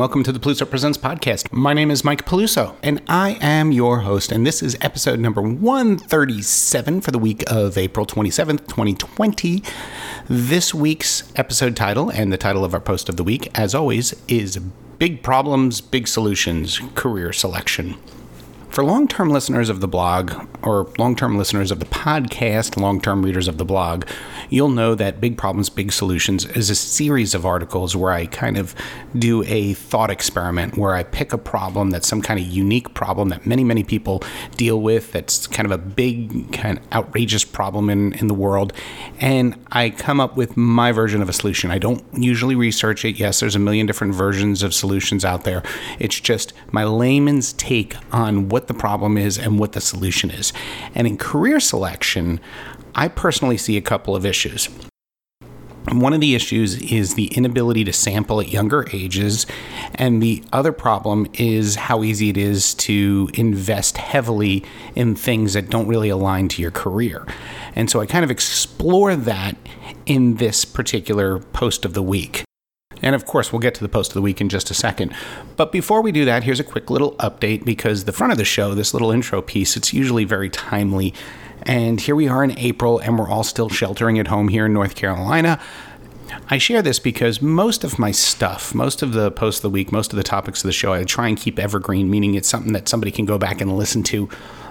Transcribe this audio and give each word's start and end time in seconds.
Welcome 0.00 0.22
to 0.22 0.32
the 0.32 0.40
Peluso 0.40 0.68
Presents 0.68 0.96
podcast. 0.96 1.52
My 1.52 1.74
name 1.74 1.90
is 1.90 2.04
Mike 2.04 2.24
Peluso 2.24 2.74
and 2.82 3.02
I 3.06 3.36
am 3.42 3.70
your 3.70 4.00
host, 4.00 4.32
and 4.32 4.46
this 4.46 4.62
is 4.62 4.74
episode 4.80 5.18
number 5.20 5.42
137 5.42 7.02
for 7.02 7.10
the 7.10 7.18
week 7.18 7.44
of 7.48 7.76
April 7.76 8.06
27th, 8.06 8.66
2020. 8.66 9.62
This 10.26 10.72
week's 10.72 11.30
episode 11.36 11.76
title 11.76 12.08
and 12.08 12.32
the 12.32 12.38
title 12.38 12.64
of 12.64 12.72
our 12.72 12.80
post 12.80 13.10
of 13.10 13.18
the 13.18 13.22
week, 13.22 13.50
as 13.58 13.74
always, 13.74 14.14
is 14.26 14.56
Big 14.98 15.22
Problems, 15.22 15.82
Big 15.82 16.08
Solutions 16.08 16.80
Career 16.94 17.30
Selection. 17.34 17.98
For 18.70 18.84
long 18.84 19.08
term 19.08 19.30
listeners 19.30 19.68
of 19.68 19.80
the 19.80 19.88
blog, 19.88 20.32
or 20.62 20.88
long 20.96 21.16
term 21.16 21.36
listeners 21.36 21.72
of 21.72 21.80
the 21.80 21.86
podcast, 21.86 22.80
long 22.80 23.00
term 23.00 23.24
readers 23.24 23.48
of 23.48 23.58
the 23.58 23.64
blog, 23.64 24.06
you'll 24.48 24.68
know 24.68 24.94
that 24.94 25.20
Big 25.20 25.36
Problems, 25.36 25.68
Big 25.68 25.90
Solutions 25.90 26.44
is 26.44 26.70
a 26.70 26.76
series 26.76 27.34
of 27.34 27.44
articles 27.44 27.96
where 27.96 28.12
I 28.12 28.26
kind 28.26 28.56
of 28.56 28.76
do 29.18 29.42
a 29.44 29.74
thought 29.74 30.08
experiment 30.08 30.78
where 30.78 30.94
I 30.94 31.02
pick 31.02 31.32
a 31.32 31.38
problem 31.38 31.90
that's 31.90 32.06
some 32.06 32.22
kind 32.22 32.38
of 32.38 32.46
unique 32.46 32.94
problem 32.94 33.30
that 33.30 33.44
many, 33.44 33.64
many 33.64 33.82
people 33.82 34.22
deal 34.56 34.80
with, 34.80 35.10
that's 35.10 35.48
kind 35.48 35.66
of 35.66 35.72
a 35.72 35.78
big, 35.78 36.52
kind 36.52 36.78
of 36.78 36.92
outrageous 36.92 37.44
problem 37.44 37.90
in, 37.90 38.12
in 38.14 38.28
the 38.28 38.34
world, 38.34 38.72
and 39.18 39.56
I 39.72 39.90
come 39.90 40.20
up 40.20 40.36
with 40.36 40.56
my 40.56 40.92
version 40.92 41.22
of 41.22 41.28
a 41.28 41.32
solution. 41.32 41.72
I 41.72 41.78
don't 41.78 42.04
usually 42.14 42.54
research 42.54 43.04
it. 43.04 43.18
Yes, 43.18 43.40
there's 43.40 43.56
a 43.56 43.60
million 43.60 43.86
different 43.86 44.14
versions 44.14 44.62
of 44.62 44.74
solutions 44.74 45.24
out 45.24 45.42
there. 45.42 45.64
It's 45.98 46.20
just 46.20 46.52
my 46.70 46.84
layman's 46.84 47.52
take 47.54 47.96
on 48.12 48.48
what 48.48 48.59
what 48.60 48.68
the 48.68 48.74
problem 48.74 49.16
is 49.16 49.38
and 49.38 49.58
what 49.58 49.72
the 49.72 49.80
solution 49.80 50.30
is. 50.30 50.52
And 50.94 51.06
in 51.06 51.16
career 51.16 51.60
selection, 51.60 52.40
I 52.94 53.08
personally 53.08 53.56
see 53.56 53.78
a 53.78 53.80
couple 53.80 54.14
of 54.14 54.26
issues. 54.26 54.68
One 55.90 56.12
of 56.12 56.20
the 56.20 56.34
issues 56.34 56.76
is 56.76 57.14
the 57.14 57.28
inability 57.28 57.84
to 57.84 57.92
sample 57.94 58.38
at 58.38 58.48
younger 58.48 58.86
ages, 58.92 59.46
and 59.94 60.22
the 60.22 60.44
other 60.52 60.72
problem 60.72 61.26
is 61.32 61.76
how 61.76 62.04
easy 62.04 62.28
it 62.28 62.36
is 62.36 62.74
to 62.74 63.30
invest 63.32 63.96
heavily 63.96 64.62
in 64.94 65.14
things 65.14 65.54
that 65.54 65.70
don't 65.70 65.88
really 65.88 66.10
align 66.10 66.48
to 66.48 66.60
your 66.60 66.70
career. 66.70 67.26
And 67.74 67.90
so 67.90 68.00
I 68.00 68.04
kind 68.06 68.24
of 68.24 68.30
explore 68.30 69.16
that 69.16 69.56
in 70.04 70.34
this 70.34 70.66
particular 70.66 71.38
post 71.38 71.86
of 71.86 71.94
the 71.94 72.02
week. 72.02 72.44
And 73.02 73.14
of 73.14 73.24
course, 73.26 73.52
we'll 73.52 73.60
get 73.60 73.74
to 73.74 73.82
the 73.82 73.88
post 73.88 74.10
of 74.10 74.14
the 74.14 74.22
week 74.22 74.40
in 74.40 74.48
just 74.48 74.70
a 74.70 74.74
second. 74.74 75.14
But 75.56 75.72
before 75.72 76.02
we 76.02 76.12
do 76.12 76.24
that, 76.24 76.44
here's 76.44 76.60
a 76.60 76.64
quick 76.64 76.90
little 76.90 77.12
update 77.16 77.64
because 77.64 78.04
the 78.04 78.12
front 78.12 78.32
of 78.32 78.38
the 78.38 78.44
show, 78.44 78.74
this 78.74 78.92
little 78.92 79.10
intro 79.10 79.42
piece, 79.42 79.76
it's 79.76 79.92
usually 79.92 80.24
very 80.24 80.50
timely. 80.50 81.14
And 81.62 82.00
here 82.00 82.14
we 82.14 82.28
are 82.28 82.42
in 82.42 82.58
April, 82.58 82.98
and 82.98 83.18
we're 83.18 83.28
all 83.28 83.44
still 83.44 83.68
sheltering 83.68 84.18
at 84.18 84.28
home 84.28 84.48
here 84.48 84.66
in 84.66 84.72
North 84.72 84.94
Carolina. 84.94 85.60
I 86.48 86.58
share 86.58 86.82
this 86.82 86.98
because 86.98 87.42
most 87.42 87.84
of 87.84 87.98
my 87.98 88.12
stuff, 88.12 88.74
most 88.74 89.02
of 89.02 89.12
the 89.12 89.30
posts 89.30 89.60
of 89.60 89.62
the 89.62 89.70
week, 89.70 89.92
most 89.92 90.12
of 90.12 90.16
the 90.16 90.22
topics 90.22 90.62
of 90.62 90.68
the 90.68 90.72
show, 90.72 90.92
I 90.92 91.04
try 91.04 91.28
and 91.28 91.36
keep 91.36 91.58
evergreen, 91.58 92.10
meaning 92.10 92.34
it's 92.34 92.48
something 92.48 92.72
that 92.72 92.88
somebody 92.88 93.10
can 93.10 93.24
go 93.24 93.38
back 93.38 93.60
and 93.60 93.76
listen 93.76 94.02
to 94.04 94.28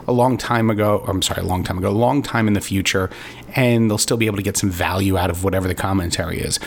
a 0.08 0.12
long 0.12 0.38
time 0.38 0.70
ago. 0.70 1.04
I'm 1.08 1.22
sorry, 1.22 1.42
a 1.42 1.46
long 1.46 1.64
time 1.64 1.78
ago, 1.78 1.90
a 1.90 1.92
long 1.92 2.22
time 2.22 2.48
in 2.48 2.54
the 2.54 2.62
future, 2.62 3.10
and 3.56 3.90
they'll 3.90 3.98
still 3.98 4.18
be 4.18 4.26
able 4.26 4.38
to 4.38 4.44
get 4.44 4.58
some 4.58 4.70
value 4.70 5.18
out 5.18 5.30
of 5.30 5.44
whatever 5.44 5.68
the 5.68 5.76
commentary 5.76 6.40
is. 6.40 6.60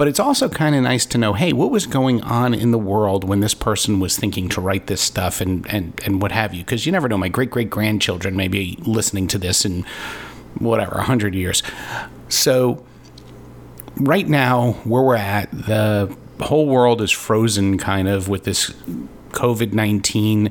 But 0.00 0.08
it's 0.08 0.18
also 0.18 0.48
kind 0.48 0.74
of 0.74 0.82
nice 0.82 1.04
to 1.04 1.18
know, 1.18 1.34
hey, 1.34 1.52
what 1.52 1.70
was 1.70 1.84
going 1.84 2.22
on 2.22 2.54
in 2.54 2.70
the 2.70 2.78
world 2.78 3.22
when 3.22 3.40
this 3.40 3.52
person 3.52 4.00
was 4.00 4.16
thinking 4.16 4.48
to 4.48 4.58
write 4.58 4.86
this 4.86 5.02
stuff 5.02 5.42
and, 5.42 5.66
and, 5.70 6.00
and 6.06 6.22
what 6.22 6.32
have 6.32 6.54
you? 6.54 6.64
Because 6.64 6.86
you 6.86 6.92
never 6.92 7.06
know, 7.06 7.18
my 7.18 7.28
great 7.28 7.50
great 7.50 7.68
grandchildren 7.68 8.34
may 8.34 8.48
be 8.48 8.78
listening 8.80 9.26
to 9.26 9.36
this 9.36 9.66
in 9.66 9.84
whatever, 10.58 10.94
100 10.94 11.34
years. 11.34 11.62
So, 12.30 12.82
right 13.96 14.26
now, 14.26 14.72
where 14.84 15.02
we're 15.02 15.16
at, 15.16 15.50
the 15.50 16.16
whole 16.40 16.64
world 16.64 17.02
is 17.02 17.10
frozen 17.10 17.76
kind 17.76 18.08
of 18.08 18.26
with 18.26 18.44
this 18.44 18.70
COVID 19.32 19.74
19 19.74 20.50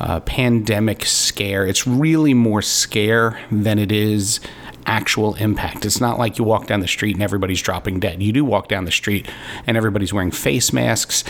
uh, 0.00 0.18
pandemic 0.22 1.06
scare. 1.06 1.64
It's 1.64 1.86
really 1.86 2.34
more 2.34 2.62
scare 2.62 3.40
than 3.52 3.78
it 3.78 3.92
is 3.92 4.40
actual 4.88 5.34
impact. 5.34 5.84
It's 5.84 6.00
not 6.00 6.18
like 6.18 6.38
you 6.38 6.44
walk 6.44 6.66
down 6.66 6.80
the 6.80 6.88
street 6.88 7.14
and 7.14 7.22
everybody's 7.22 7.60
dropping 7.60 8.00
dead. 8.00 8.22
You 8.22 8.32
do 8.32 8.44
walk 8.44 8.68
down 8.68 8.86
the 8.86 8.90
street 8.90 9.28
and 9.66 9.76
everybody's 9.76 10.12
wearing 10.12 10.30
face 10.30 10.72
masks. 10.72 11.22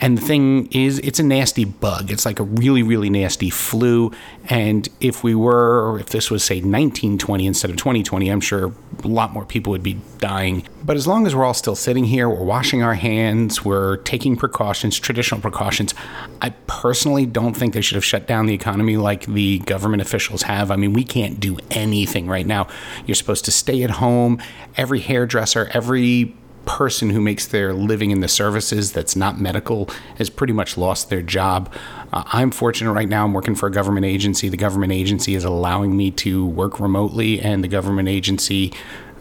And 0.00 0.18
the 0.18 0.22
thing 0.22 0.68
is, 0.70 0.98
it's 0.98 1.18
a 1.18 1.22
nasty 1.22 1.64
bug. 1.64 2.10
It's 2.10 2.26
like 2.26 2.38
a 2.38 2.44
really, 2.44 2.82
really 2.82 3.08
nasty 3.08 3.48
flu. 3.48 4.12
And 4.48 4.88
if 5.00 5.24
we 5.24 5.34
were, 5.34 5.98
if 5.98 6.10
this 6.10 6.30
was, 6.30 6.44
say, 6.44 6.56
1920 6.56 7.46
instead 7.46 7.70
of 7.70 7.76
2020, 7.76 8.28
I'm 8.28 8.40
sure 8.40 8.72
a 9.02 9.08
lot 9.08 9.32
more 9.32 9.44
people 9.44 9.72
would 9.72 9.82
be 9.82 9.98
dying. 10.18 10.66
But 10.84 10.96
as 10.96 11.06
long 11.06 11.26
as 11.26 11.34
we're 11.34 11.44
all 11.44 11.54
still 11.54 11.74
sitting 11.74 12.04
here, 12.04 12.28
we're 12.28 12.44
washing 12.44 12.82
our 12.82 12.94
hands, 12.94 13.64
we're 13.64 13.96
taking 13.98 14.36
precautions, 14.36 14.98
traditional 14.98 15.40
precautions, 15.40 15.94
I 16.40 16.50
personally 16.66 17.26
don't 17.26 17.54
think 17.54 17.74
they 17.74 17.80
should 17.80 17.96
have 17.96 18.04
shut 18.04 18.26
down 18.26 18.46
the 18.46 18.54
economy 18.54 18.96
like 18.96 19.26
the 19.26 19.58
government 19.60 20.02
officials 20.02 20.42
have. 20.42 20.70
I 20.70 20.76
mean, 20.76 20.92
we 20.92 21.04
can't 21.04 21.40
do 21.40 21.58
anything 21.70 22.28
right 22.28 22.46
now. 22.46 22.68
You're 23.06 23.16
supposed 23.16 23.44
to 23.46 23.52
stay 23.52 23.82
at 23.82 23.90
home. 23.90 24.40
Every 24.76 25.00
hairdresser, 25.00 25.70
every 25.72 26.34
person 26.66 27.10
who 27.10 27.20
makes 27.20 27.46
their 27.46 27.72
living 27.72 28.10
in 28.10 28.20
the 28.20 28.28
services 28.28 28.92
that's 28.92 29.16
not 29.16 29.40
medical 29.40 29.88
has 30.18 30.28
pretty 30.28 30.52
much 30.52 30.76
lost 30.76 31.08
their 31.08 31.22
job. 31.22 31.72
Uh, 32.12 32.24
I'm 32.26 32.50
fortunate 32.50 32.92
right 32.92 33.08
now, 33.08 33.24
I'm 33.24 33.32
working 33.32 33.54
for 33.54 33.68
a 33.68 33.70
government 33.70 34.04
agency. 34.04 34.48
The 34.48 34.56
government 34.56 34.92
agency 34.92 35.34
is 35.34 35.44
allowing 35.44 35.96
me 35.96 36.10
to 36.12 36.44
work 36.44 36.78
remotely, 36.78 37.40
and 37.40 37.64
the 37.64 37.68
government 37.68 38.08
agency, 38.08 38.72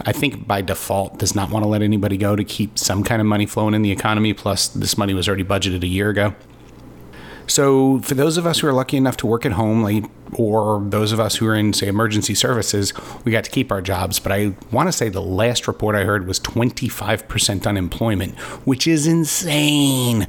I 0.02 0.12
think 0.12 0.46
by 0.46 0.62
default, 0.62 1.20
does 1.20 1.36
not 1.36 1.52
want 1.52 1.64
to 1.64 1.70
let 1.70 1.82
anybody 1.82 2.18
go 2.18 2.36
to 2.36 2.44
keep 2.44 2.78
some 2.78 3.04
kind 3.04 3.22
of 3.22 3.28
money 3.28 3.46
flowing 3.46 3.74
in 3.74 3.82
the 3.82 3.92
economy. 3.92 4.34
Plus, 4.34 4.68
this 4.68 4.98
money 4.98 5.14
was 5.14 5.28
already 5.28 5.46
budgeted 5.46 5.84
a 5.84 5.88
year 5.88 6.10
ago. 6.10 6.36
So, 7.48 8.00
for 8.00 8.16
those 8.16 8.38
of 8.38 8.46
us 8.46 8.60
who 8.60 8.68
are 8.68 8.74
lucky 8.74 8.98
enough 8.98 9.18
to 9.18 9.28
work 9.28 9.46
at 9.46 9.52
home, 9.52 9.84
like, 9.84 10.06
or 10.34 10.84
those 10.84 11.12
of 11.12 11.20
us 11.20 11.36
who 11.36 11.48
are 11.48 11.56
in, 11.56 11.74
say, 11.74 11.88
emergency 11.88 12.34
services, 12.34 12.94
we 13.24 13.32
got 13.32 13.44
to 13.44 13.52
keep 13.52 13.72
our 13.72 13.82
jobs. 13.82 14.20
But 14.20 14.32
I 14.32 14.56
want 14.72 14.88
to 14.88 14.92
say 14.92 15.10
the 15.10 15.22
last 15.22 15.68
report 15.68 15.96
I 15.96 16.04
heard 16.04 16.28
was 16.28 16.40
25% 16.40 17.68
unemployment, 17.68 18.36
which 18.66 18.88
is 18.88 19.06
insane, 19.06 20.28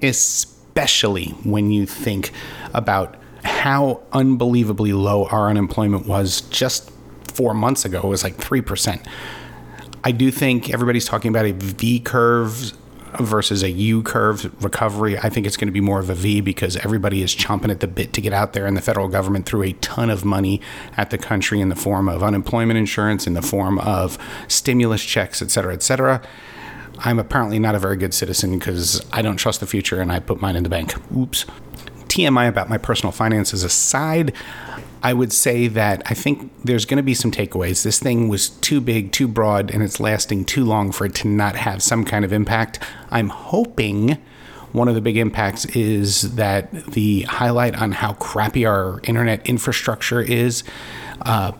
especially 0.00 1.26
when 1.44 1.70
you 1.70 1.84
think 1.84 2.32
about 2.72 3.16
how 3.44 4.00
unbelievably 4.12 4.92
low 4.92 5.26
our 5.26 5.50
unemployment 5.50 6.06
was 6.06 6.40
just 6.42 6.90
four 7.24 7.54
months 7.54 7.84
ago. 7.84 7.98
It 7.98 8.08
was 8.08 8.24
like 8.24 8.36
3%. 8.36 9.04
I 10.04 10.12
do 10.12 10.30
think 10.30 10.72
everybody's 10.72 11.04
talking 11.04 11.28
about 11.28 11.46
a 11.46 11.52
V 11.52 12.00
curve 12.00 12.72
versus 13.18 13.62
a 13.62 13.70
U 13.70 14.02
curve 14.02 14.62
recovery. 14.62 15.18
I 15.18 15.28
think 15.28 15.46
it's 15.46 15.56
going 15.56 15.68
to 15.68 15.72
be 15.72 15.80
more 15.80 16.00
of 16.00 16.10
a 16.10 16.14
V 16.14 16.40
because 16.40 16.76
everybody 16.78 17.22
is 17.22 17.34
chomping 17.34 17.70
at 17.70 17.80
the 17.80 17.86
bit 17.86 18.12
to 18.14 18.20
get 18.20 18.32
out 18.32 18.52
there, 18.52 18.66
and 18.66 18.76
the 18.76 18.80
federal 18.80 19.08
government 19.08 19.46
threw 19.46 19.62
a 19.62 19.72
ton 19.74 20.10
of 20.10 20.24
money 20.24 20.60
at 20.96 21.10
the 21.10 21.18
country 21.18 21.60
in 21.60 21.68
the 21.68 21.76
form 21.76 22.08
of 22.08 22.22
unemployment 22.22 22.78
insurance, 22.78 23.26
in 23.26 23.34
the 23.34 23.42
form 23.42 23.78
of 23.78 24.18
stimulus 24.48 25.04
checks, 25.04 25.42
et 25.42 25.50
cetera, 25.50 25.72
et 25.72 25.82
cetera. 25.82 26.22
I'm 26.98 27.18
apparently 27.18 27.58
not 27.58 27.74
a 27.74 27.78
very 27.78 27.96
good 27.96 28.14
citizen 28.14 28.58
because 28.58 29.04
I 29.12 29.22
don't 29.22 29.36
trust 29.36 29.60
the 29.60 29.66
future 29.66 30.00
and 30.00 30.12
I 30.12 30.20
put 30.20 30.40
mine 30.40 30.56
in 30.56 30.62
the 30.62 30.68
bank. 30.68 30.94
Oops. 31.16 31.44
TMI 32.06 32.48
about 32.48 32.68
my 32.68 32.78
personal 32.78 33.10
finances 33.10 33.64
aside, 33.64 34.34
I 35.02 35.12
would 35.12 35.32
say 35.32 35.66
that 35.68 36.02
I 36.06 36.14
think 36.14 36.52
there's 36.64 36.84
going 36.84 36.98
to 36.98 37.02
be 37.02 37.14
some 37.14 37.30
takeaways. 37.30 37.82
This 37.82 37.98
thing 37.98 38.28
was 38.28 38.50
too 38.50 38.80
big, 38.80 39.10
too 39.12 39.26
broad, 39.26 39.70
and 39.70 39.82
it's 39.82 39.98
lasting 39.98 40.44
too 40.44 40.64
long 40.64 40.92
for 40.92 41.06
it 41.06 41.14
to 41.16 41.28
not 41.28 41.56
have 41.56 41.82
some 41.82 42.04
kind 42.04 42.24
of 42.24 42.32
impact. 42.32 42.78
I'm 43.10 43.28
hoping 43.28 44.18
one 44.72 44.88
of 44.88 44.94
the 44.94 45.00
big 45.00 45.16
impacts 45.16 45.66
is 45.66 46.36
that 46.36 46.72
the 46.86 47.22
highlight 47.22 47.76
on 47.76 47.92
how 47.92 48.14
crappy 48.14 48.64
our 48.64 49.00
internet 49.04 49.46
infrastructure 49.46 50.20
is. 50.20 50.64
Uh, 51.20 51.52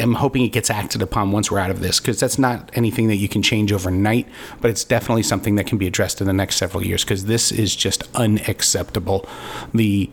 I'm 0.00 0.14
hoping 0.14 0.44
it 0.44 0.50
gets 0.50 0.70
acted 0.70 1.02
upon 1.02 1.32
once 1.32 1.50
we're 1.50 1.58
out 1.58 1.70
of 1.70 1.80
this 1.80 1.98
because 1.98 2.20
that's 2.20 2.38
not 2.38 2.70
anything 2.74 3.08
that 3.08 3.16
you 3.16 3.28
can 3.28 3.42
change 3.42 3.72
overnight, 3.72 4.28
but 4.60 4.70
it's 4.70 4.84
definitely 4.84 5.24
something 5.24 5.56
that 5.56 5.66
can 5.66 5.76
be 5.76 5.86
addressed 5.86 6.20
in 6.20 6.26
the 6.26 6.32
next 6.32 6.56
several 6.56 6.84
years 6.84 7.04
because 7.04 7.24
this 7.24 7.52
is 7.52 7.74
just 7.74 8.04
unacceptable. 8.14 9.28
The 9.74 10.10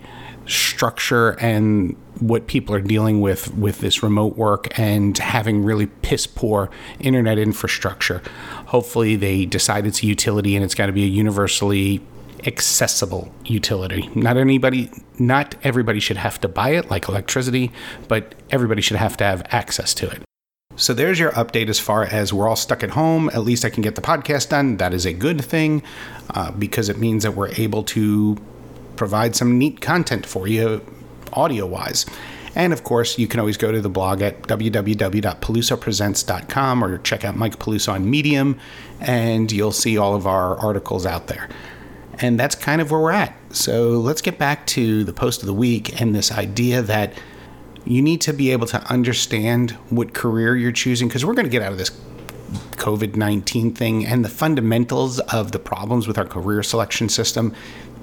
structure 0.47 1.39
and 1.39 1.95
what 2.19 2.47
people 2.47 2.75
are 2.75 2.81
dealing 2.81 3.21
with 3.21 3.53
with 3.55 3.79
this 3.79 4.03
remote 4.03 4.35
work 4.37 4.77
and 4.77 5.17
having 5.17 5.63
really 5.63 5.87
piss 5.87 6.27
poor 6.27 6.69
internet 6.99 7.37
infrastructure. 7.37 8.21
Hopefully, 8.67 9.15
they 9.15 9.45
decide 9.45 9.85
it's 9.85 10.03
a 10.03 10.05
utility 10.05 10.55
and 10.55 10.63
it's 10.63 10.75
got 10.75 10.87
to 10.87 10.91
be 10.91 11.03
a 11.03 11.07
universally 11.07 12.01
accessible 12.45 13.33
utility. 13.45 14.09
Not 14.15 14.37
anybody, 14.37 14.89
not 15.17 15.55
everybody 15.63 15.99
should 15.99 16.17
have 16.17 16.39
to 16.41 16.47
buy 16.47 16.69
it 16.69 16.89
like 16.89 17.09
electricity, 17.09 17.71
but 18.07 18.35
everybody 18.49 18.81
should 18.81 18.97
have 18.97 19.17
to 19.17 19.23
have 19.23 19.43
access 19.49 19.93
to 19.95 20.09
it. 20.09 20.21
So 20.75 20.93
there's 20.93 21.19
your 21.19 21.31
update 21.31 21.67
as 21.67 21.79
far 21.79 22.05
as 22.05 22.31
we're 22.31 22.47
all 22.47 22.55
stuck 22.55 22.83
at 22.83 22.91
home. 22.91 23.29
At 23.33 23.41
least 23.43 23.65
I 23.65 23.69
can 23.69 23.81
get 23.81 23.95
the 23.95 24.01
podcast 24.01 24.49
done. 24.49 24.77
That 24.77 24.93
is 24.93 25.05
a 25.05 25.11
good 25.11 25.43
thing 25.43 25.83
uh, 26.29 26.51
because 26.51 26.87
it 26.87 26.97
means 26.97 27.23
that 27.23 27.31
we're 27.31 27.51
able 27.57 27.83
to 27.83 28.37
provide 28.95 29.35
some 29.35 29.57
neat 29.57 29.81
content 29.81 30.25
for 30.25 30.47
you 30.47 30.81
audio 31.33 31.65
wise. 31.65 32.05
And 32.55 32.73
of 32.73 32.83
course, 32.83 33.19
you 33.19 33.27
can 33.27 33.39
always 33.39 33.57
go 33.57 33.71
to 33.71 33.79
the 33.79 33.89
blog 33.89 34.21
at 34.21 34.41
www.pelusopresents.com 34.43 36.83
or 36.83 36.97
check 36.99 37.23
out 37.23 37.35
Mike 37.35 37.59
Peluso 37.59 37.93
on 37.93 38.09
Medium, 38.09 38.59
and 38.99 39.51
you'll 39.51 39.71
see 39.71 39.97
all 39.97 40.15
of 40.15 40.25
our 40.25 40.57
articles 40.57 41.05
out 41.05 41.27
there. 41.27 41.47
And 42.21 42.39
that's 42.39 42.55
kind 42.55 42.81
of 42.81 42.91
where 42.91 42.99
we're 42.99 43.11
at. 43.11 43.33
So 43.51 43.91
let's 43.91 44.21
get 44.21 44.37
back 44.37 44.67
to 44.67 45.03
the 45.03 45.13
post 45.13 45.41
of 45.41 45.47
the 45.47 45.53
week 45.53 46.01
and 46.01 46.13
this 46.13 46.31
idea 46.31 46.81
that 46.81 47.13
you 47.85 48.01
need 48.01 48.21
to 48.21 48.33
be 48.33 48.51
able 48.51 48.67
to 48.67 48.81
understand 48.91 49.71
what 49.89 50.13
career 50.13 50.55
you're 50.55 50.71
choosing 50.71 51.07
because 51.07 51.25
we're 51.25 51.33
going 51.33 51.45
to 51.45 51.51
get 51.51 51.61
out 51.61 51.71
of 51.71 51.77
this 51.77 51.91
COVID 52.71 53.15
19 53.15 53.73
thing 53.73 54.05
and 54.05 54.23
the 54.23 54.29
fundamentals 54.29 55.19
of 55.19 55.51
the 55.51 55.59
problems 55.59 56.07
with 56.07 56.17
our 56.17 56.25
career 56.25 56.63
selection 56.63 57.09
system, 57.09 57.53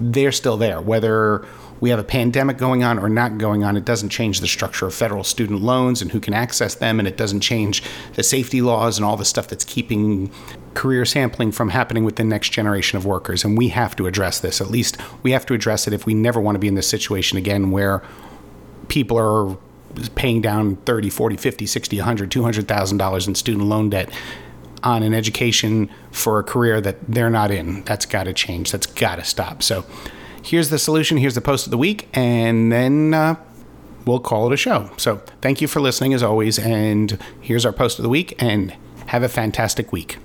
they're 0.00 0.32
still 0.32 0.56
there. 0.56 0.81
Whether 0.81 1.46
we 1.81 1.90
have 1.90 1.99
a 1.99 2.05
pandemic 2.05 2.58
going 2.58 2.82
on 2.82 2.99
or 2.99 3.08
not 3.08 3.38
going 3.38 3.64
on, 3.64 3.76
it 3.76 3.84
doesn't 3.84 4.08
change 4.08 4.40
the 4.40 4.46
structure 4.46 4.87
of 4.87 4.94
federal 4.94 5.25
student 5.25 5.61
loans 5.62 6.02
and 6.02 6.12
who 6.12 6.20
can 6.20 6.34
access 6.34 6.75
them, 6.75 6.99
and 6.99 7.06
it 7.06 7.17
doesn't 7.17 7.40
change 7.40 7.82
the 8.14 8.23
safety 8.23 8.62
laws 8.62 8.99
and 8.99 9.05
all 9.05 9.17
the 9.17 9.25
stuff 9.25 9.49
that's 9.49 9.64
keeping 9.64 10.31
career 10.75 11.05
sampling 11.05 11.52
from 11.52 11.70
happening 11.70 12.05
with 12.05 12.17
the 12.17 12.25
next 12.25 12.50
generation 12.50 12.96
of 12.96 13.06
workers. 13.06 13.44
And 13.44 13.56
we 13.56 13.69
have 13.69 13.96
to 13.96 14.06
address 14.06 14.40
this. 14.40 14.61
At 14.61 14.70
least 14.70 14.96
we 15.23 15.32
have 15.32 15.46
to 15.46 15.55
address 15.55 15.87
it 15.87 15.93
if 15.93 16.06
we 16.06 16.14
never 16.14 16.40
want 16.40 16.55
to 16.55 16.61
be 16.61 16.69
in 16.69 16.75
this 16.75 16.88
situation 16.88 17.38
again 17.38 17.70
where 17.70 18.02
people 18.88 19.19
are 19.19 19.56
paying 20.14 20.43
down 20.43 20.76
30, 20.76 21.11
40, 21.11 21.37
50, 21.37 21.67
60, 21.67 21.96
100, 21.99 22.31
200,000 22.31 22.99
dollars 22.99 23.26
in 23.26 23.34
student 23.34 23.64
loan 23.64 23.90
debt 23.90 24.11
on 24.82 25.02
an 25.02 25.14
education 25.14 25.90
for 26.11 26.38
a 26.38 26.44
career 26.44 26.81
that 26.81 26.96
they're 27.08 27.31
not 27.31 27.50
in. 27.50 27.82
That's 27.84 28.06
got 28.06 28.25
to 28.25 28.32
change. 28.32 28.72
That's 28.72 28.87
got 28.87 29.17
to 29.17 29.25
stop. 29.25 29.62
So 29.62 29.84
here's 30.46 30.70
the 30.70 30.78
solution. 30.78 31.16
Here's 31.19 31.34
the 31.34 31.40
post 31.40 31.66
of 31.66 31.70
the 31.70 31.78
week. 31.78 32.08
And 32.14 32.70
then 32.70 33.12
uh, 33.12 33.34
we'll 34.06 34.20
call 34.20 34.46
it 34.46 34.54
a 34.54 34.56
show. 34.56 34.90
So 34.96 35.16
thank 35.40 35.60
you 35.60 35.69
for 35.69 35.81
listening 35.81 36.14
as 36.14 36.22
always. 36.22 36.58
And 36.58 37.19
here's 37.40 37.66
our 37.66 37.72
post 37.72 37.98
of 37.98 38.04
the 38.04 38.08
week. 38.08 38.40
And 38.40 38.75
have 39.06 39.22
a 39.22 39.28
fantastic 39.28 39.93
week. 39.93 40.19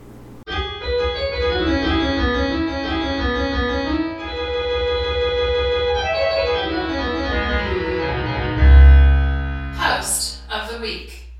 Post 9.75 10.41
of 10.51 10.71
the 10.71 10.79
week. 10.79 11.33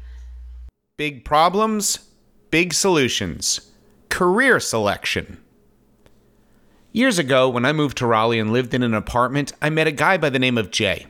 Big 0.98 1.24
problems, 1.24 2.10
big 2.50 2.74
solutions. 2.74 3.72
Career 4.10 4.60
selection. 4.60 5.38
Years 6.94 7.18
ago, 7.18 7.48
when 7.48 7.64
I 7.64 7.72
moved 7.72 7.98
to 8.00 8.06
Raleigh 8.06 8.40
and 8.40 8.52
lived 8.52 8.74
in 8.74 8.84
an 8.84 8.94
apartment, 8.94 9.54
I 9.62 9.70
met 9.70 9.88
a 9.88 9.94
guy 9.94 10.18
by 10.18 10.30
the 10.30 10.40
name 10.40 10.58
of 10.58 10.72
Jay. 10.72 11.08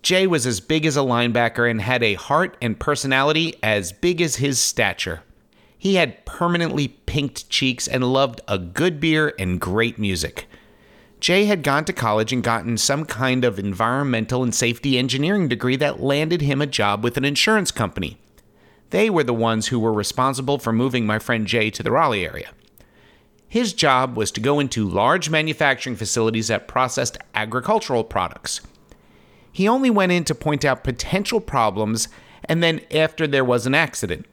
Jay 0.00 0.28
was 0.28 0.46
as 0.46 0.60
big 0.60 0.86
as 0.86 0.96
a 0.96 1.00
linebacker 1.00 1.68
and 1.68 1.80
had 1.80 2.04
a 2.04 2.14
heart 2.14 2.56
and 2.62 2.78
personality 2.78 3.56
as 3.64 3.90
big 3.90 4.22
as 4.22 4.36
his 4.36 4.60
stature. 4.60 5.24
He 5.76 5.96
had 5.96 6.24
permanently 6.24 6.86
pinked 6.86 7.48
cheeks 7.50 7.88
and 7.88 8.12
loved 8.12 8.42
a 8.46 8.60
good 8.60 9.00
beer 9.00 9.34
and 9.40 9.60
great 9.60 9.98
music. 9.98 10.46
Jay 11.18 11.46
had 11.46 11.64
gone 11.64 11.84
to 11.86 11.92
college 11.92 12.32
and 12.32 12.44
gotten 12.44 12.78
some 12.78 13.04
kind 13.04 13.44
of 13.44 13.58
environmental 13.58 14.44
and 14.44 14.54
safety 14.54 14.98
engineering 14.98 15.48
degree 15.48 15.76
that 15.76 16.00
landed 16.00 16.42
him 16.42 16.62
a 16.62 16.66
job 16.66 17.02
with 17.02 17.16
an 17.16 17.24
insurance 17.24 17.72
company. 17.72 18.18
They 18.90 19.10
were 19.10 19.24
the 19.24 19.34
ones 19.34 19.66
who 19.66 19.80
were 19.80 19.92
responsible 19.92 20.60
for 20.60 20.72
moving 20.72 21.06
my 21.06 21.18
friend 21.18 21.44
Jay 21.44 21.70
to 21.70 21.82
the 21.82 21.90
Raleigh 21.90 22.24
area. 22.24 22.50
His 23.52 23.74
job 23.74 24.16
was 24.16 24.30
to 24.30 24.40
go 24.40 24.60
into 24.60 24.88
large 24.88 25.28
manufacturing 25.28 25.94
facilities 25.94 26.48
that 26.48 26.66
processed 26.66 27.18
agricultural 27.34 28.02
products. 28.02 28.62
He 29.52 29.68
only 29.68 29.90
went 29.90 30.10
in 30.10 30.24
to 30.24 30.34
point 30.34 30.64
out 30.64 30.82
potential 30.82 31.38
problems 31.38 32.08
and 32.46 32.62
then 32.62 32.80
after 32.90 33.26
there 33.26 33.44
was 33.44 33.66
an 33.66 33.74
accident. 33.74 34.24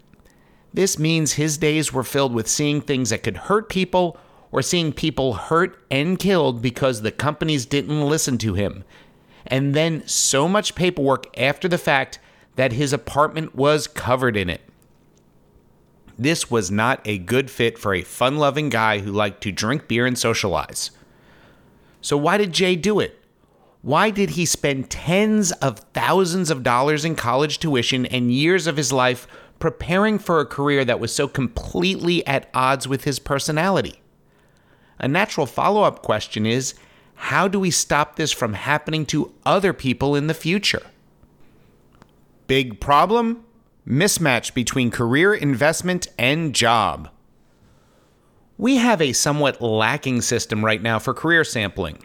This 0.74 0.98
means 0.98 1.34
his 1.34 1.58
days 1.58 1.92
were 1.92 2.06
filled 2.06 2.34
with 2.34 2.48
seeing 2.48 2.80
things 2.80 3.10
that 3.10 3.24
could 3.24 3.36
hurt 3.36 3.68
people 3.68 4.16
or 4.54 4.62
seeing 4.62 4.94
people 4.94 5.34
hurt 5.34 5.84
and 5.92 6.18
killed 6.18 6.62
because 6.62 7.02
the 7.02 7.12
companies 7.12 7.66
didn't 7.66 8.08
listen 8.08 8.38
to 8.38 8.54
him. 8.54 8.86
And 9.46 9.76
then 9.76 10.08
so 10.08 10.48
much 10.48 10.76
paperwork 10.76 11.28
after 11.38 11.68
the 11.68 11.78
fact 11.78 12.20
that 12.56 12.72
his 12.72 12.94
apartment 12.94 13.54
was 13.54 13.86
covered 13.86 14.38
in 14.38 14.50
it. 14.50 14.62
This 16.20 16.52
was 16.52 16.70
not 16.70 17.00
a 17.06 17.18
good 17.18 17.50
fit 17.50 17.80
for 17.80 17.94
a 17.94 18.02
fun 18.02 18.36
loving 18.36 18.68
guy 18.68 19.00
who 19.00 19.10
liked 19.10 19.42
to 19.44 19.54
drink 19.54 19.88
beer 19.88 20.06
and 20.06 20.18
socialize. 20.18 20.92
So, 22.02 22.18
why 22.18 22.38
did 22.38 22.52
Jay 22.52 22.76
do 22.76 23.00
it? 23.00 23.24
Why 23.82 24.10
did 24.10 24.32
he 24.32 24.46
spend 24.46 24.90
tens 24.90 25.54
of 25.54 25.80
thousands 25.94 26.50
of 26.50 26.62
dollars 26.62 27.06
in 27.06 27.16
college 27.16 27.60
tuition 27.60 28.06
and 28.06 28.34
years 28.34 28.68
of 28.68 28.76
his 28.76 28.92
life 28.92 29.28
preparing 29.60 30.20
for 30.20 30.42
a 30.42 30.46
career 30.46 30.84
that 30.84 31.00
was 31.00 31.16
so 31.16 31.30
completely 31.30 32.28
at 32.28 32.50
odds 32.54 32.86
with 32.86 33.06
his 33.06 33.18
personality? 33.18 34.02
A 35.00 35.08
natural 35.08 35.46
follow 35.46 35.84
up 35.84 36.02
question 36.02 36.46
is 36.46 36.74
how 37.16 37.48
do 37.48 37.62
we 37.62 37.72
stop 37.72 38.18
this 38.18 38.34
from 38.34 38.56
happening 38.56 39.06
to 39.06 39.34
other 39.46 39.72
people 39.72 40.18
in 40.18 40.28
the 40.28 40.34
future? 40.34 40.84
Big 42.48 42.82
problem? 42.82 43.46
Mismatch 43.88 44.54
between 44.54 44.92
career 44.92 45.34
investment 45.34 46.08
and 46.18 46.54
job. 46.54 47.10
We 48.58 48.78
have 48.78 49.02
a 49.02 49.14
somewhat 49.14 49.62
lacking 49.62 50.22
system 50.22 50.66
right 50.66 50.82
now 50.82 51.00
for 51.00 51.14
career 51.14 51.44
sampling. 51.44 52.04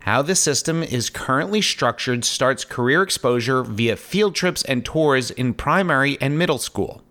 How 0.00 0.22
the 0.22 0.34
system 0.34 0.82
is 0.82 1.10
currently 1.10 1.60
structured 1.60 2.24
starts 2.24 2.64
career 2.64 3.02
exposure 3.02 3.62
via 3.62 3.96
field 3.96 4.34
trips 4.34 4.62
and 4.64 4.84
tours 4.84 5.30
in 5.30 5.54
primary 5.54 6.16
and 6.20 6.38
middle 6.38 6.58
school. 6.58 7.02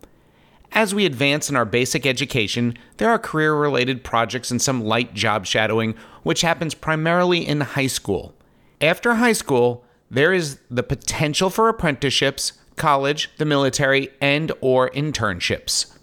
As 0.72 0.94
we 0.94 1.06
advance 1.06 1.48
in 1.48 1.56
our 1.56 1.64
basic 1.64 2.06
education, 2.06 2.76
there 2.98 3.10
are 3.10 3.18
career 3.18 3.54
related 3.54 4.04
projects 4.04 4.50
and 4.50 4.60
some 4.60 4.84
light 4.84 5.14
job 5.14 5.46
shadowing, 5.46 5.94
which 6.22 6.42
happens 6.42 6.74
primarily 6.74 7.46
in 7.46 7.60
high 7.62 7.86
school. 7.86 8.34
After 8.80 9.14
high 9.14 9.32
school, 9.32 9.84
there 10.10 10.32
is 10.32 10.58
the 10.70 10.82
potential 10.82 11.50
for 11.50 11.68
apprenticeships, 11.68 12.54
college, 12.76 13.30
the 13.38 13.44
military, 13.44 14.10
and 14.20 14.52
or 14.60 14.90
internships. 14.90 15.96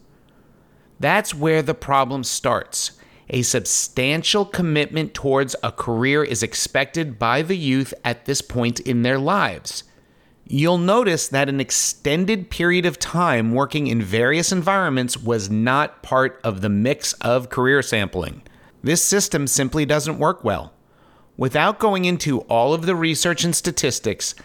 That's 1.00 1.34
where 1.34 1.62
the 1.62 1.74
problem 1.74 2.24
starts. 2.24 2.92
A 3.30 3.42
substantial 3.42 4.46
commitment 4.46 5.14
towards 5.14 5.56
a 5.64 5.72
career 5.72 6.24
is 6.24 6.44
expected 6.44 7.18
by 7.18 7.42
the 7.42 7.58
youth 7.58 7.94
at 8.04 8.26
this 8.26 8.42
point 8.42 8.80
in 8.82 9.02
their 9.02 9.18
lives. 9.18 9.84
You'll 10.46 10.78
notice 10.78 11.30
that 11.30 11.48
an 11.48 11.62
extended 11.62 12.50
period 12.50 12.86
of 12.86 13.00
time 13.00 13.54
working 13.54 13.88
in 13.88 14.02
various 14.02 14.52
environments 14.52 15.18
was 15.18 15.50
not 15.50 16.04
part 16.04 16.40
of 16.44 16.62
the 16.62 16.70
mix 16.70 17.14
of 17.14 17.50
career 17.50 17.82
sampling. 17.82 18.44
This 18.84 19.02
system 19.02 19.48
simply 19.48 19.86
doesn't 19.86 20.20
work 20.20 20.44
well. 20.44 20.74
Without 21.38 21.80
going 21.80 22.06
into 22.06 22.42
all 22.42 22.74
of 22.74 22.86
the 22.86 22.96
research 22.96 23.46
and 23.46 23.56
statistics, 23.56 24.36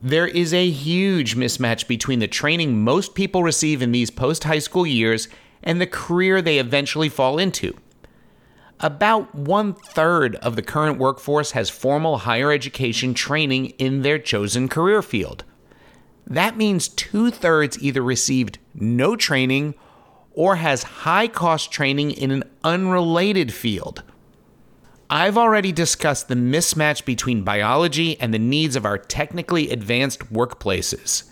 there 0.00 0.26
is 0.26 0.54
a 0.54 0.70
huge 0.70 1.34
mismatch 1.34 1.88
between 1.88 2.20
the 2.20 2.28
training 2.28 2.82
most 2.82 3.14
people 3.14 3.42
receive 3.42 3.82
in 3.82 3.92
these 3.92 4.10
post 4.10 4.44
high 4.44 4.60
school 4.60 4.86
years 4.86 5.28
and 5.62 5.80
the 5.80 5.86
career 5.86 6.40
they 6.40 6.58
eventually 6.58 7.08
fall 7.08 7.38
into. 7.38 7.76
About 8.80 9.34
one 9.34 9.74
third 9.74 10.36
of 10.36 10.54
the 10.54 10.62
current 10.62 10.98
workforce 10.98 11.50
has 11.50 11.68
formal 11.68 12.18
higher 12.18 12.52
education 12.52 13.12
training 13.12 13.70
in 13.70 14.02
their 14.02 14.20
chosen 14.20 14.68
career 14.68 15.02
field. 15.02 15.42
That 16.28 16.56
means 16.56 16.88
two 16.88 17.32
thirds 17.32 17.82
either 17.82 18.02
received 18.02 18.58
no 18.74 19.16
training 19.16 19.74
or 20.32 20.56
has 20.56 20.84
high 20.84 21.26
cost 21.26 21.72
training 21.72 22.12
in 22.12 22.30
an 22.30 22.44
unrelated 22.62 23.52
field. 23.52 24.04
I've 25.10 25.38
already 25.38 25.72
discussed 25.72 26.28
the 26.28 26.34
mismatch 26.34 27.06
between 27.06 27.42
biology 27.42 28.20
and 28.20 28.34
the 28.34 28.38
needs 28.38 28.76
of 28.76 28.84
our 28.84 28.98
technically 28.98 29.70
advanced 29.70 30.30
workplaces. 30.30 31.30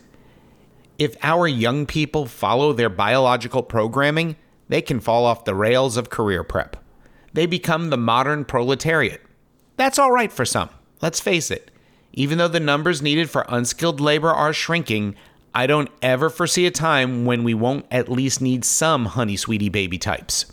If 0.98 1.14
our 1.22 1.46
young 1.46 1.84
people 1.84 2.24
follow 2.24 2.72
their 2.72 2.88
biological 2.88 3.62
programming, 3.62 4.36
they 4.68 4.80
can 4.80 4.98
fall 4.98 5.26
off 5.26 5.44
the 5.44 5.54
rails 5.54 5.98
of 5.98 6.08
career 6.08 6.42
prep. 6.42 6.82
They 7.34 7.44
become 7.44 7.90
the 7.90 7.98
modern 7.98 8.46
proletariat. 8.46 9.20
That's 9.76 9.98
all 9.98 10.10
right 10.10 10.32
for 10.32 10.46
some, 10.46 10.70
let's 11.02 11.20
face 11.20 11.50
it. 11.50 11.70
Even 12.14 12.38
though 12.38 12.48
the 12.48 12.60
numbers 12.60 13.02
needed 13.02 13.28
for 13.28 13.44
unskilled 13.46 14.00
labor 14.00 14.30
are 14.30 14.54
shrinking, 14.54 15.16
I 15.54 15.66
don't 15.66 15.90
ever 16.00 16.30
foresee 16.30 16.64
a 16.64 16.70
time 16.70 17.26
when 17.26 17.44
we 17.44 17.52
won't 17.52 17.84
at 17.90 18.08
least 18.08 18.40
need 18.40 18.64
some 18.64 19.04
honey 19.04 19.36
sweetie 19.36 19.68
baby 19.68 19.98
types. 19.98 20.46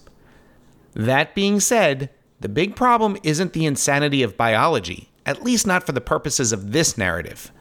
That 0.94 1.34
being 1.34 1.62
said, 1.62 2.10
the 2.44 2.50
big 2.50 2.76
problem 2.76 3.16
isn't 3.24 3.54
the 3.54 3.66
insanity 3.66 4.22
of 4.22 4.36
biology, 4.36 5.08
at 5.26 5.44
least 5.44 5.66
not 5.66 5.86
for 5.86 5.94
the 5.94 6.02
purposes 6.02 6.52
of 6.52 6.74
this 6.74 6.98
narrative. 6.98 7.54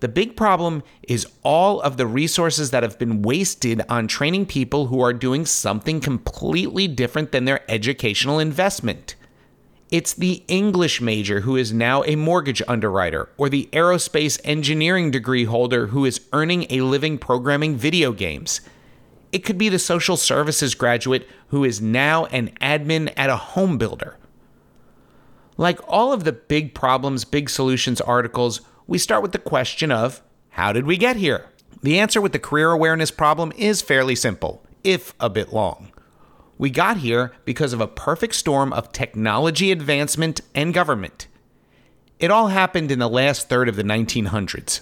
The 0.00 0.08
big 0.08 0.36
problem 0.36 0.82
is 1.08 1.26
all 1.42 1.80
of 1.80 1.96
the 1.96 2.06
resources 2.06 2.70
that 2.70 2.82
have 2.82 2.98
been 2.98 3.22
wasted 3.22 3.80
on 3.88 4.06
training 4.06 4.44
people 4.44 4.88
who 4.88 5.00
are 5.00 5.14
doing 5.14 5.46
something 5.46 6.00
completely 6.00 6.86
different 6.86 7.32
than 7.32 7.46
their 7.46 7.62
educational 7.66 8.38
investment. 8.38 9.14
It's 9.90 10.12
the 10.12 10.44
English 10.48 11.00
major 11.00 11.40
who 11.40 11.56
is 11.56 11.72
now 11.72 12.04
a 12.04 12.14
mortgage 12.14 12.60
underwriter, 12.68 13.30
or 13.38 13.48
the 13.48 13.70
aerospace 13.72 14.38
engineering 14.44 15.10
degree 15.10 15.44
holder 15.44 15.86
who 15.86 16.04
is 16.04 16.20
earning 16.34 16.66
a 16.68 16.82
living 16.82 17.16
programming 17.16 17.74
video 17.74 18.12
games. 18.12 18.60
It 19.32 19.46
could 19.46 19.56
be 19.56 19.70
the 19.70 19.78
social 19.78 20.18
services 20.18 20.74
graduate 20.74 21.26
who 21.48 21.64
is 21.64 21.80
now 21.80 22.26
an 22.26 22.50
admin 22.60 23.14
at 23.16 23.30
a 23.30 23.36
home 23.36 23.78
builder. 23.78 24.18
Like 25.56 25.80
all 25.88 26.12
of 26.12 26.24
the 26.24 26.32
big 26.32 26.74
problems, 26.74 27.24
big 27.24 27.48
solutions 27.48 28.00
articles, 28.00 28.60
we 28.86 28.98
start 28.98 29.22
with 29.22 29.32
the 29.32 29.38
question 29.38 29.90
of 29.90 30.22
how 30.50 30.72
did 30.72 30.86
we 30.86 30.96
get 30.96 31.16
here? 31.16 31.46
The 31.82 31.98
answer 31.98 32.20
with 32.20 32.32
the 32.32 32.38
career 32.38 32.70
awareness 32.70 33.10
problem 33.10 33.52
is 33.56 33.82
fairly 33.82 34.14
simple, 34.14 34.64
if 34.84 35.14
a 35.20 35.28
bit 35.30 35.52
long. 35.52 35.92
We 36.58 36.70
got 36.70 36.98
here 36.98 37.32
because 37.44 37.72
of 37.72 37.80
a 37.80 37.86
perfect 37.86 38.34
storm 38.34 38.72
of 38.72 38.92
technology 38.92 39.70
advancement 39.70 40.40
and 40.54 40.72
government. 40.72 41.26
It 42.18 42.30
all 42.30 42.48
happened 42.48 42.90
in 42.90 42.98
the 42.98 43.10
last 43.10 43.48
third 43.48 43.68
of 43.68 43.76
the 43.76 43.82
1900s. 43.82 44.80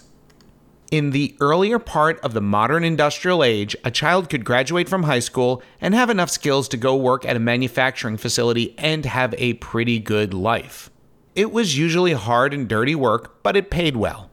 In 0.91 1.11
the 1.11 1.35
earlier 1.41 1.79
part 1.79 2.21
of 2.21 2.35
the 2.35 2.41
modern 2.41 2.85
industrial 2.85 3.43
age, 3.43 3.75
a 3.85 3.91
child 3.91 4.29
could 4.29 4.45
graduate 4.45 4.89
from 4.89 5.05
high 5.05 5.19
school 5.19 5.63
and 5.81 5.95
have 5.95 6.11
enough 6.11 6.31
skills 6.31 6.69
to 6.69 6.77
go 6.77 6.95
work 6.95 7.25
at 7.25 7.37
a 7.37 7.41
manufacturing 7.41 8.17
facility 8.17 8.75
and 8.79 9.05
have 9.05 9.35
a 9.39 9.55
pretty 9.55 9.99
good 9.99 10.35
life. 10.35 10.91
It 11.35 11.51
was 11.51 11.77
usually 11.77 12.13
hard 12.13 12.55
and 12.55 12.69
dirty 12.69 12.95
work, 12.95 13.43
but 13.43 13.57
it 13.57 13.71
paid 13.71 13.97
well. 13.97 14.31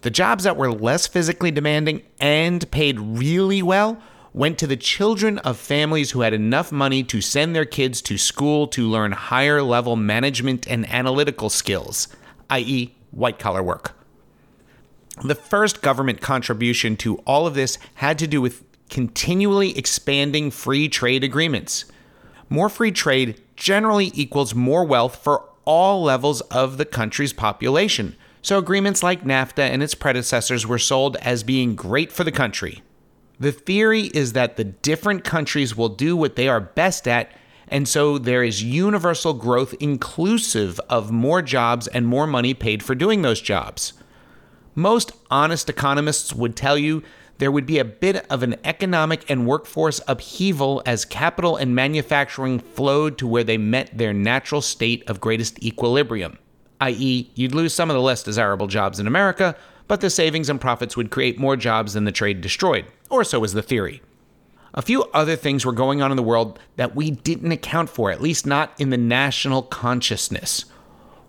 The 0.00 0.10
jobs 0.10 0.44
that 0.44 0.56
were 0.56 0.72
less 0.72 1.06
physically 1.06 1.50
demanding 1.50 2.02
and 2.18 2.68
paid 2.70 2.98
really 2.98 3.62
well 3.62 4.02
went 4.32 4.58
to 4.58 4.66
the 4.66 4.76
children 4.76 5.38
of 5.38 5.56
families 5.56 6.10
who 6.10 6.22
had 6.22 6.34
enough 6.34 6.72
money 6.72 7.04
to 7.04 7.20
send 7.20 7.54
their 7.54 7.64
kids 7.64 8.02
to 8.02 8.18
school 8.18 8.66
to 8.66 8.88
learn 8.88 9.12
higher 9.12 9.62
level 9.62 9.94
management 9.94 10.66
and 10.66 10.90
analytical 10.90 11.48
skills, 11.48 12.08
i.e., 12.50 12.94
white 13.12 13.38
collar 13.38 13.62
work. 13.62 13.92
The 15.22 15.34
first 15.34 15.80
government 15.80 16.20
contribution 16.20 16.96
to 16.98 17.16
all 17.18 17.46
of 17.46 17.54
this 17.54 17.78
had 17.94 18.18
to 18.18 18.26
do 18.26 18.40
with 18.40 18.64
continually 18.90 19.76
expanding 19.78 20.50
free 20.50 20.88
trade 20.88 21.24
agreements. 21.24 21.84
More 22.48 22.68
free 22.68 22.92
trade 22.92 23.40
generally 23.56 24.10
equals 24.14 24.54
more 24.54 24.84
wealth 24.84 25.16
for 25.16 25.48
all 25.64 26.02
levels 26.02 26.40
of 26.42 26.76
the 26.76 26.84
country's 26.84 27.32
population. 27.32 28.16
So, 28.42 28.58
agreements 28.58 29.02
like 29.02 29.24
NAFTA 29.24 29.60
and 29.62 29.82
its 29.82 29.94
predecessors 29.94 30.66
were 30.66 30.78
sold 30.78 31.16
as 31.16 31.42
being 31.42 31.74
great 31.74 32.12
for 32.12 32.24
the 32.24 32.32
country. 32.32 32.82
The 33.40 33.52
theory 33.52 34.08
is 34.08 34.32
that 34.34 34.56
the 34.56 34.64
different 34.64 35.24
countries 35.24 35.76
will 35.76 35.88
do 35.88 36.16
what 36.16 36.36
they 36.36 36.48
are 36.48 36.60
best 36.60 37.08
at, 37.08 37.32
and 37.68 37.88
so 37.88 38.18
there 38.18 38.44
is 38.44 38.62
universal 38.62 39.32
growth 39.32 39.74
inclusive 39.80 40.78
of 40.90 41.10
more 41.10 41.40
jobs 41.40 41.86
and 41.88 42.06
more 42.06 42.26
money 42.26 42.52
paid 42.52 42.82
for 42.82 42.94
doing 42.94 43.22
those 43.22 43.40
jobs. 43.40 43.94
Most 44.74 45.12
honest 45.30 45.70
economists 45.70 46.32
would 46.32 46.56
tell 46.56 46.76
you 46.76 47.02
there 47.38 47.52
would 47.52 47.66
be 47.66 47.78
a 47.78 47.84
bit 47.84 48.26
of 48.30 48.42
an 48.42 48.56
economic 48.64 49.28
and 49.30 49.46
workforce 49.46 50.00
upheaval 50.08 50.82
as 50.86 51.04
capital 51.04 51.56
and 51.56 51.74
manufacturing 51.74 52.58
flowed 52.58 53.18
to 53.18 53.26
where 53.26 53.44
they 53.44 53.58
met 53.58 53.96
their 53.96 54.12
natural 54.12 54.60
state 54.60 55.08
of 55.08 55.20
greatest 55.20 55.62
equilibrium, 55.62 56.38
i.e., 56.80 57.30
you'd 57.34 57.54
lose 57.54 57.72
some 57.72 57.90
of 57.90 57.94
the 57.94 58.02
less 58.02 58.22
desirable 58.22 58.66
jobs 58.66 58.98
in 58.98 59.06
America, 59.06 59.56
but 59.86 60.00
the 60.00 60.10
savings 60.10 60.48
and 60.48 60.60
profits 60.60 60.96
would 60.96 61.10
create 61.10 61.38
more 61.38 61.56
jobs 61.56 61.92
than 61.92 62.04
the 62.04 62.12
trade 62.12 62.40
destroyed, 62.40 62.86
or 63.10 63.24
so 63.24 63.40
was 63.40 63.52
the 63.52 63.62
theory. 63.62 64.00
A 64.72 64.82
few 64.82 65.04
other 65.14 65.36
things 65.36 65.64
were 65.64 65.72
going 65.72 66.02
on 66.02 66.10
in 66.10 66.16
the 66.16 66.22
world 66.22 66.58
that 66.76 66.96
we 66.96 67.12
didn't 67.12 67.52
account 67.52 67.90
for, 67.90 68.10
at 68.10 68.20
least 68.20 68.44
not 68.44 68.72
in 68.80 68.90
the 68.90 68.96
national 68.96 69.62
consciousness. 69.62 70.64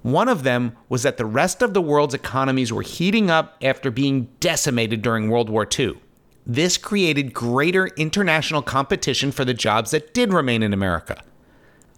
One 0.05 0.29
of 0.29 0.43
them 0.43 0.77
was 0.87 1.01
that 1.01 1.17
the 1.17 1.25
rest 1.25 1.63
of 1.63 1.73
the 1.73 1.81
world's 1.81 2.13
economies 2.13 2.71
were 2.71 2.83
heating 2.83 3.31
up 3.31 3.57
after 3.63 3.89
being 3.89 4.29
decimated 4.39 5.01
during 5.01 5.31
World 5.31 5.49
War 5.49 5.67
II. 5.67 5.99
This 6.45 6.77
created 6.77 7.33
greater 7.33 7.87
international 7.97 8.61
competition 8.61 9.31
for 9.31 9.43
the 9.43 9.55
jobs 9.55 9.89
that 9.89 10.13
did 10.13 10.31
remain 10.31 10.61
in 10.61 10.73
America. 10.73 11.23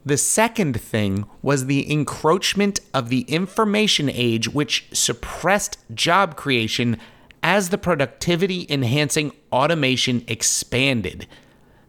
The 0.06 0.16
second 0.16 0.80
thing 0.80 1.26
was 1.42 1.66
the 1.66 1.92
encroachment 1.92 2.80
of 2.94 3.10
the 3.10 3.24
information 3.24 4.10
age, 4.10 4.48
which 4.48 4.88
suppressed 4.94 5.78
job 5.94 6.38
creation 6.38 7.02
as 7.44 7.72
the 7.72 7.78
productivity 7.78 8.66
enhancing 8.70 9.34
automation 9.52 10.24
expanded. 10.30 11.28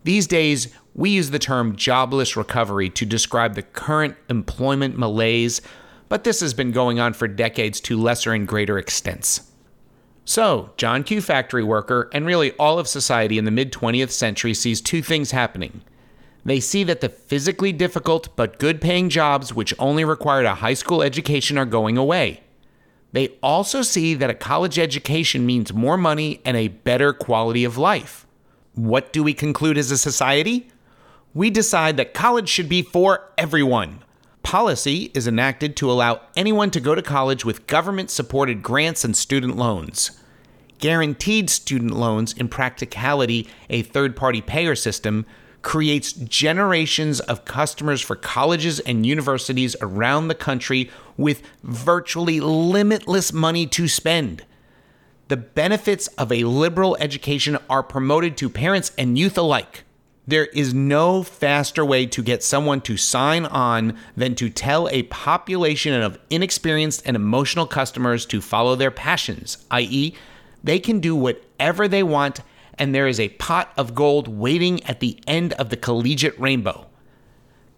These 0.02 0.26
days, 0.26 0.74
we 0.96 1.10
use 1.10 1.30
the 1.30 1.38
term 1.38 1.76
jobless 1.76 2.36
recovery 2.36 2.90
to 2.90 3.06
describe 3.06 3.54
the 3.54 3.62
current 3.62 4.16
employment 4.28 4.98
malaise 4.98 5.62
but 6.08 6.24
this 6.24 6.40
has 6.40 6.54
been 6.54 6.72
going 6.72 6.98
on 6.98 7.12
for 7.12 7.28
decades 7.28 7.80
to 7.82 7.98
lesser 7.98 8.32
and 8.32 8.48
greater 8.48 8.78
extents. 8.78 9.50
So, 10.24 10.72
John 10.76 11.04
Q. 11.04 11.22
Factory 11.22 11.64
worker, 11.64 12.10
and 12.12 12.26
really 12.26 12.52
all 12.52 12.78
of 12.78 12.86
society 12.86 13.38
in 13.38 13.44
the 13.44 13.50
mid 13.50 13.72
20th 13.72 14.10
century 14.10 14.52
sees 14.52 14.80
two 14.80 15.02
things 15.02 15.30
happening. 15.30 15.82
They 16.44 16.60
see 16.60 16.84
that 16.84 17.00
the 17.00 17.08
physically 17.08 17.72
difficult 17.72 18.34
but 18.36 18.58
good 18.58 18.80
paying 18.80 19.08
jobs, 19.08 19.54
which 19.54 19.74
only 19.78 20.04
required 20.04 20.44
a 20.44 20.56
high 20.56 20.74
school 20.74 21.02
education, 21.02 21.58
are 21.58 21.64
going 21.64 21.96
away. 21.96 22.42
They 23.12 23.28
also 23.42 23.82
see 23.82 24.14
that 24.14 24.30
a 24.30 24.34
college 24.34 24.78
education 24.78 25.46
means 25.46 25.72
more 25.72 25.96
money 25.96 26.40
and 26.44 26.56
a 26.56 26.68
better 26.68 27.12
quality 27.12 27.64
of 27.64 27.78
life. 27.78 28.26
What 28.74 29.12
do 29.12 29.22
we 29.22 29.32
conclude 29.32 29.78
as 29.78 29.90
a 29.90 29.98
society? 29.98 30.68
We 31.32 31.50
decide 31.50 31.96
that 31.96 32.14
college 32.14 32.48
should 32.48 32.68
be 32.68 32.82
for 32.82 33.30
everyone 33.38 34.02
policy 34.48 35.10
is 35.12 35.28
enacted 35.28 35.76
to 35.76 35.90
allow 35.90 36.22
anyone 36.34 36.70
to 36.70 36.80
go 36.80 36.94
to 36.94 37.02
college 37.02 37.44
with 37.44 37.66
government 37.66 38.10
supported 38.10 38.62
grants 38.62 39.04
and 39.04 39.14
student 39.14 39.58
loans. 39.58 40.22
Guaranteed 40.78 41.50
student 41.50 41.90
loans, 41.90 42.32
in 42.32 42.48
practicality, 42.48 43.46
a 43.68 43.82
third 43.82 44.16
party 44.16 44.40
payer 44.40 44.74
system, 44.74 45.26
creates 45.60 46.14
generations 46.14 47.20
of 47.20 47.44
customers 47.44 48.00
for 48.00 48.16
colleges 48.16 48.80
and 48.80 49.04
universities 49.04 49.76
around 49.82 50.28
the 50.28 50.34
country 50.34 50.90
with 51.18 51.42
virtually 51.62 52.40
limitless 52.40 53.34
money 53.34 53.66
to 53.66 53.86
spend. 53.86 54.46
The 55.28 55.36
benefits 55.36 56.06
of 56.16 56.32
a 56.32 56.44
liberal 56.44 56.96
education 57.00 57.58
are 57.68 57.82
promoted 57.82 58.38
to 58.38 58.48
parents 58.48 58.92
and 58.96 59.18
youth 59.18 59.36
alike. 59.36 59.84
There 60.28 60.44
is 60.44 60.74
no 60.74 61.22
faster 61.22 61.82
way 61.82 62.04
to 62.04 62.22
get 62.22 62.42
someone 62.42 62.82
to 62.82 62.98
sign 62.98 63.46
on 63.46 63.96
than 64.14 64.34
to 64.34 64.50
tell 64.50 64.86
a 64.90 65.04
population 65.04 66.02
of 66.02 66.18
inexperienced 66.28 67.00
and 67.06 67.16
emotional 67.16 67.66
customers 67.66 68.26
to 68.26 68.42
follow 68.42 68.76
their 68.76 68.90
passions, 68.90 69.64
i.e., 69.70 70.14
they 70.62 70.80
can 70.80 71.00
do 71.00 71.16
whatever 71.16 71.88
they 71.88 72.02
want, 72.02 72.42
and 72.76 72.94
there 72.94 73.08
is 73.08 73.18
a 73.18 73.30
pot 73.30 73.72
of 73.78 73.94
gold 73.94 74.28
waiting 74.28 74.84
at 74.84 75.00
the 75.00 75.18
end 75.26 75.54
of 75.54 75.70
the 75.70 75.78
collegiate 75.78 76.38
rainbow. 76.38 76.86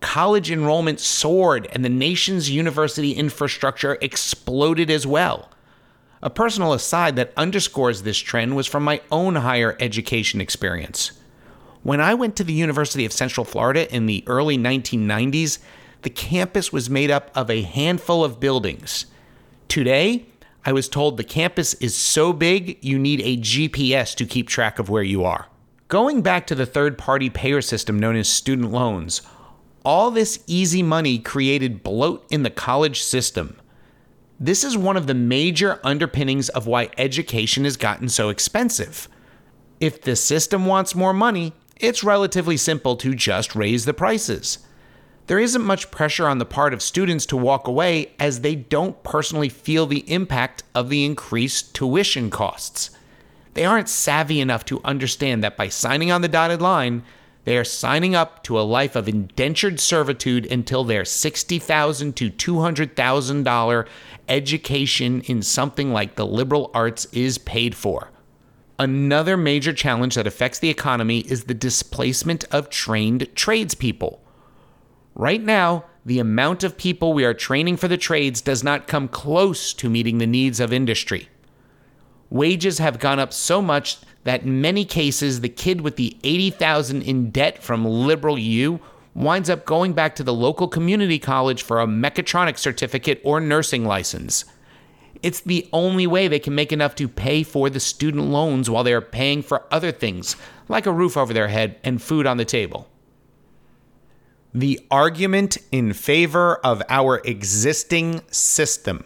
College 0.00 0.50
enrollment 0.50 0.98
soared, 0.98 1.68
and 1.70 1.84
the 1.84 1.88
nation's 1.88 2.50
university 2.50 3.12
infrastructure 3.12 3.96
exploded 4.00 4.90
as 4.90 5.06
well. 5.06 5.52
A 6.20 6.30
personal 6.30 6.72
aside 6.72 7.14
that 7.14 7.32
underscores 7.36 8.02
this 8.02 8.18
trend 8.18 8.56
was 8.56 8.66
from 8.66 8.82
my 8.82 9.02
own 9.12 9.36
higher 9.36 9.76
education 9.78 10.40
experience. 10.40 11.12
When 11.82 12.00
I 12.00 12.12
went 12.12 12.36
to 12.36 12.44
the 12.44 12.52
University 12.52 13.06
of 13.06 13.12
Central 13.12 13.44
Florida 13.44 13.92
in 13.94 14.04
the 14.04 14.22
early 14.26 14.58
1990s, 14.58 15.58
the 16.02 16.10
campus 16.10 16.72
was 16.72 16.90
made 16.90 17.10
up 17.10 17.30
of 17.34 17.50
a 17.50 17.62
handful 17.62 18.22
of 18.22 18.38
buildings. 18.38 19.06
Today, 19.68 20.26
I 20.64 20.72
was 20.72 20.90
told 20.90 21.16
the 21.16 21.24
campus 21.24 21.72
is 21.74 21.96
so 21.96 22.34
big 22.34 22.78
you 22.84 22.98
need 22.98 23.22
a 23.22 23.38
GPS 23.38 24.14
to 24.16 24.26
keep 24.26 24.46
track 24.46 24.78
of 24.78 24.90
where 24.90 25.02
you 25.02 25.24
are. 25.24 25.46
Going 25.88 26.20
back 26.20 26.46
to 26.48 26.54
the 26.54 26.66
third 26.66 26.98
party 26.98 27.30
payer 27.30 27.62
system 27.62 27.98
known 27.98 28.16
as 28.16 28.28
student 28.28 28.70
loans, 28.70 29.22
all 29.82 30.10
this 30.10 30.44
easy 30.46 30.82
money 30.82 31.18
created 31.18 31.82
bloat 31.82 32.26
in 32.30 32.42
the 32.42 32.50
college 32.50 33.02
system. 33.02 33.56
This 34.38 34.64
is 34.64 34.76
one 34.76 34.98
of 34.98 35.06
the 35.06 35.14
major 35.14 35.80
underpinnings 35.82 36.50
of 36.50 36.66
why 36.66 36.90
education 36.98 37.64
has 37.64 37.78
gotten 37.78 38.10
so 38.10 38.28
expensive. 38.28 39.08
If 39.80 40.02
the 40.02 40.14
system 40.14 40.66
wants 40.66 40.94
more 40.94 41.14
money, 41.14 41.54
it's 41.80 42.04
relatively 42.04 42.56
simple 42.56 42.96
to 42.96 43.14
just 43.14 43.56
raise 43.56 43.84
the 43.84 43.94
prices. 43.94 44.58
There 45.26 45.38
isn't 45.38 45.62
much 45.62 45.90
pressure 45.90 46.26
on 46.26 46.38
the 46.38 46.44
part 46.44 46.74
of 46.74 46.82
students 46.82 47.24
to 47.26 47.36
walk 47.36 47.68
away 47.68 48.12
as 48.18 48.40
they 48.40 48.54
don't 48.54 49.02
personally 49.02 49.48
feel 49.48 49.86
the 49.86 50.10
impact 50.10 50.64
of 50.74 50.88
the 50.88 51.04
increased 51.04 51.74
tuition 51.74 52.30
costs. 52.30 52.90
They 53.54 53.64
aren't 53.64 53.88
savvy 53.88 54.40
enough 54.40 54.64
to 54.66 54.80
understand 54.84 55.42
that 55.44 55.56
by 55.56 55.68
signing 55.68 56.10
on 56.10 56.22
the 56.22 56.28
dotted 56.28 56.60
line, 56.60 57.02
they 57.44 57.56
are 57.56 57.64
signing 57.64 58.14
up 58.14 58.42
to 58.44 58.58
a 58.58 58.62
life 58.62 58.94
of 58.94 59.08
indentured 59.08 59.80
servitude 59.80 60.46
until 60.46 60.84
their 60.84 61.02
$60,000 61.02 62.14
to 62.14 62.30
$200,000 62.30 63.88
education 64.28 65.20
in 65.22 65.42
something 65.42 65.92
like 65.92 66.16
the 66.16 66.26
liberal 66.26 66.70
arts 66.74 67.06
is 67.12 67.38
paid 67.38 67.74
for. 67.74 68.10
Another 68.80 69.36
major 69.36 69.74
challenge 69.74 70.14
that 70.14 70.26
affects 70.26 70.58
the 70.58 70.70
economy 70.70 71.18
is 71.18 71.44
the 71.44 71.52
displacement 71.52 72.44
of 72.44 72.70
trained 72.70 73.28
tradespeople. 73.34 74.22
Right 75.14 75.42
now, 75.42 75.84
the 76.06 76.18
amount 76.18 76.64
of 76.64 76.78
people 76.78 77.12
we 77.12 77.26
are 77.26 77.34
training 77.34 77.76
for 77.76 77.88
the 77.88 77.98
trades 77.98 78.40
does 78.40 78.64
not 78.64 78.88
come 78.88 79.06
close 79.06 79.74
to 79.74 79.90
meeting 79.90 80.16
the 80.16 80.26
needs 80.26 80.60
of 80.60 80.72
industry. 80.72 81.28
Wages 82.30 82.78
have 82.78 82.98
gone 82.98 83.18
up 83.18 83.34
so 83.34 83.60
much 83.60 83.98
that 84.24 84.44
in 84.44 84.62
many 84.62 84.86
cases 84.86 85.42
the 85.42 85.50
kid 85.50 85.82
with 85.82 85.96
the 85.96 86.16
80,000 86.24 87.02
in 87.02 87.28
debt 87.28 87.62
from 87.62 87.84
liberal 87.84 88.38
U 88.38 88.80
winds 89.14 89.50
up 89.50 89.66
going 89.66 89.92
back 89.92 90.14
to 90.14 90.24
the 90.24 90.32
local 90.32 90.68
community 90.68 91.18
college 91.18 91.62
for 91.62 91.82
a 91.82 91.86
mechatronics 91.86 92.60
certificate 92.60 93.20
or 93.24 93.40
nursing 93.40 93.84
license. 93.84 94.46
It's 95.22 95.40
the 95.40 95.68
only 95.72 96.06
way 96.06 96.28
they 96.28 96.38
can 96.38 96.54
make 96.54 96.72
enough 96.72 96.94
to 96.96 97.08
pay 97.08 97.42
for 97.42 97.68
the 97.68 97.80
student 97.80 98.28
loans 98.28 98.70
while 98.70 98.84
they 98.84 98.94
are 98.94 99.02
paying 99.02 99.42
for 99.42 99.66
other 99.70 99.92
things, 99.92 100.36
like 100.68 100.86
a 100.86 100.92
roof 100.92 101.16
over 101.16 101.34
their 101.34 101.48
head 101.48 101.78
and 101.84 102.00
food 102.00 102.26
on 102.26 102.38
the 102.38 102.44
table. 102.44 102.88
The 104.54 104.80
argument 104.90 105.58
in 105.70 105.92
favor 105.92 106.56
of 106.56 106.82
our 106.88 107.20
existing 107.24 108.22
system. 108.30 109.04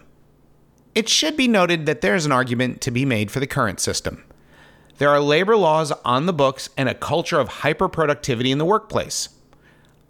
It 0.95 1.09
should 1.09 1.35
be 1.35 1.47
noted 1.47 1.85
that 1.85 2.01
there 2.01 2.15
is 2.15 2.25
an 2.25 2.31
argument 2.31 2.79
to 2.81 2.91
be 2.91 3.03
made 3.03 3.29
for 3.29 3.41
the 3.41 3.47
current 3.47 3.79
system. 3.79 4.23
There 4.97 5.09
are 5.09 5.19
labor 5.19 5.57
laws 5.57 5.91
on 6.05 6.25
the 6.25 6.33
books 6.33 6.69
and 6.77 6.87
a 6.87 6.93
culture 6.93 7.39
of 7.39 7.49
hyperproductivity 7.49 8.49
in 8.49 8.57
the 8.57 8.65
workplace. 8.65 9.27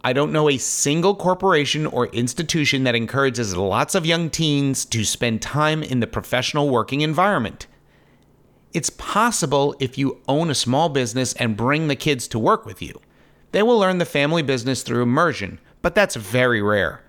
I 0.06 0.12
don't 0.12 0.30
know 0.30 0.48
a 0.48 0.56
single 0.56 1.16
corporation 1.16 1.84
or 1.84 2.06
institution 2.06 2.84
that 2.84 2.94
encourages 2.94 3.56
lots 3.56 3.96
of 3.96 4.06
young 4.06 4.30
teens 4.30 4.84
to 4.84 5.04
spend 5.04 5.42
time 5.42 5.82
in 5.82 5.98
the 5.98 6.06
professional 6.06 6.70
working 6.70 7.00
environment. 7.00 7.66
It's 8.72 8.88
possible 8.88 9.74
if 9.80 9.98
you 9.98 10.20
own 10.28 10.48
a 10.48 10.54
small 10.54 10.90
business 10.90 11.32
and 11.32 11.56
bring 11.56 11.88
the 11.88 11.96
kids 11.96 12.28
to 12.28 12.38
work 12.38 12.64
with 12.64 12.80
you. 12.80 13.00
They 13.50 13.64
will 13.64 13.80
learn 13.80 13.98
the 13.98 14.04
family 14.04 14.42
business 14.42 14.84
through 14.84 15.02
immersion, 15.02 15.58
but 15.82 15.96
that's 15.96 16.14
very 16.14 16.62
rare. 16.62 17.02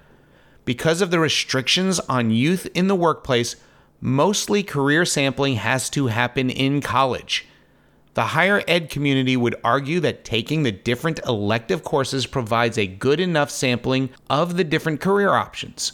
Because 0.65 0.99
of 0.99 1.11
the 1.11 1.19
restrictions 1.19 1.99
on 1.99 2.31
youth 2.31 2.67
in 2.73 2.87
the 2.87 2.95
workplace, 2.95 3.57
mostly 4.01 4.63
career 4.63 5.05
sampling 5.05 5.57
has 5.57 5.91
to 5.91 6.07
happen 6.07 6.49
in 6.49 6.81
college. 6.81 7.45
The 8.17 8.33
higher 8.33 8.63
ed 8.67 8.89
community 8.89 9.37
would 9.37 9.57
argue 9.63 9.99
that 9.99 10.25
taking 10.25 10.63
the 10.63 10.71
different 10.71 11.19
elective 11.27 11.83
courses 11.83 12.25
provides 12.25 12.75
a 12.75 12.87
good 12.87 13.19
enough 13.19 13.51
sampling 13.51 14.09
of 14.27 14.57
the 14.57 14.63
different 14.63 15.01
career 15.01 15.35
options. 15.35 15.91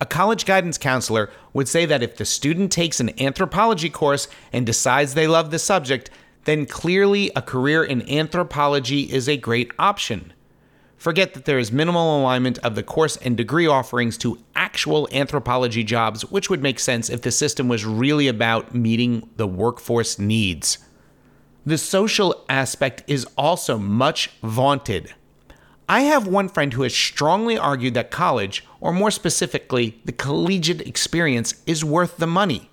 A 0.00 0.06
college 0.06 0.46
guidance 0.46 0.78
counselor 0.78 1.28
would 1.52 1.66
say 1.66 1.86
that 1.86 2.04
if 2.04 2.16
the 2.16 2.24
student 2.24 2.70
takes 2.70 3.00
an 3.00 3.20
anthropology 3.20 3.90
course 3.90 4.28
and 4.52 4.64
decides 4.64 5.14
they 5.14 5.26
love 5.26 5.50
the 5.50 5.58
subject, 5.58 6.08
then 6.44 6.66
clearly 6.66 7.32
a 7.34 7.42
career 7.42 7.82
in 7.82 8.08
anthropology 8.08 9.12
is 9.12 9.28
a 9.28 9.36
great 9.36 9.72
option. 9.76 10.32
Forget 10.98 11.34
that 11.34 11.46
there 11.46 11.58
is 11.58 11.72
minimal 11.72 12.20
alignment 12.20 12.58
of 12.58 12.76
the 12.76 12.84
course 12.84 13.16
and 13.16 13.36
degree 13.36 13.66
offerings 13.66 14.16
to 14.18 14.38
actual 14.54 15.08
anthropology 15.10 15.82
jobs, 15.82 16.30
which 16.30 16.48
would 16.48 16.62
make 16.62 16.78
sense 16.78 17.10
if 17.10 17.22
the 17.22 17.32
system 17.32 17.66
was 17.66 17.84
really 17.84 18.28
about 18.28 18.72
meeting 18.72 19.28
the 19.34 19.48
workforce 19.48 20.16
needs. 20.16 20.78
The 21.66 21.78
social 21.78 22.44
aspect 22.48 23.04
is 23.06 23.26
also 23.36 23.78
much 23.78 24.30
vaunted. 24.42 25.14
I 25.88 26.02
have 26.02 26.26
one 26.26 26.48
friend 26.48 26.72
who 26.72 26.82
has 26.82 26.94
strongly 26.94 27.58
argued 27.58 27.94
that 27.94 28.10
college, 28.10 28.64
or 28.80 28.92
more 28.92 29.10
specifically, 29.10 30.00
the 30.04 30.12
collegiate 30.12 30.80
experience, 30.82 31.62
is 31.66 31.84
worth 31.84 32.16
the 32.16 32.26
money. 32.26 32.70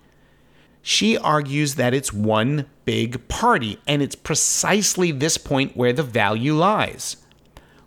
She 0.82 1.18
argues 1.18 1.76
that 1.76 1.94
it's 1.94 2.14
one 2.14 2.68
big 2.86 3.28
party, 3.28 3.80
and 3.88 4.02
it's 4.02 4.16
precisely 4.16 5.12
this 5.12 5.38
point 5.38 5.76
where 5.76 5.92
the 5.92 6.04
value 6.04 6.54
lies. 6.54 7.18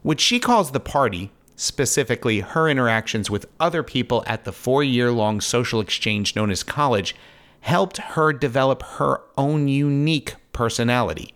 What 0.02 0.20
she 0.20 0.38
calls 0.38 0.72
the 0.72 0.80
party, 0.80 1.30
specifically 1.56 2.40
her 2.40 2.68
interactions 2.68 3.30
with 3.30 3.46
other 3.58 3.82
people 3.82 4.22
at 4.26 4.44
the 4.44 4.52
four 4.52 4.82
year 4.82 5.10
long 5.10 5.40
social 5.40 5.80
exchange 5.80 6.36
known 6.36 6.50
as 6.50 6.62
college, 6.62 7.14
helped 7.60 7.98
her 7.98 8.32
develop 8.32 8.82
her 8.82 9.22
own 9.38 9.68
unique 9.68 10.34
personality. 10.52 11.34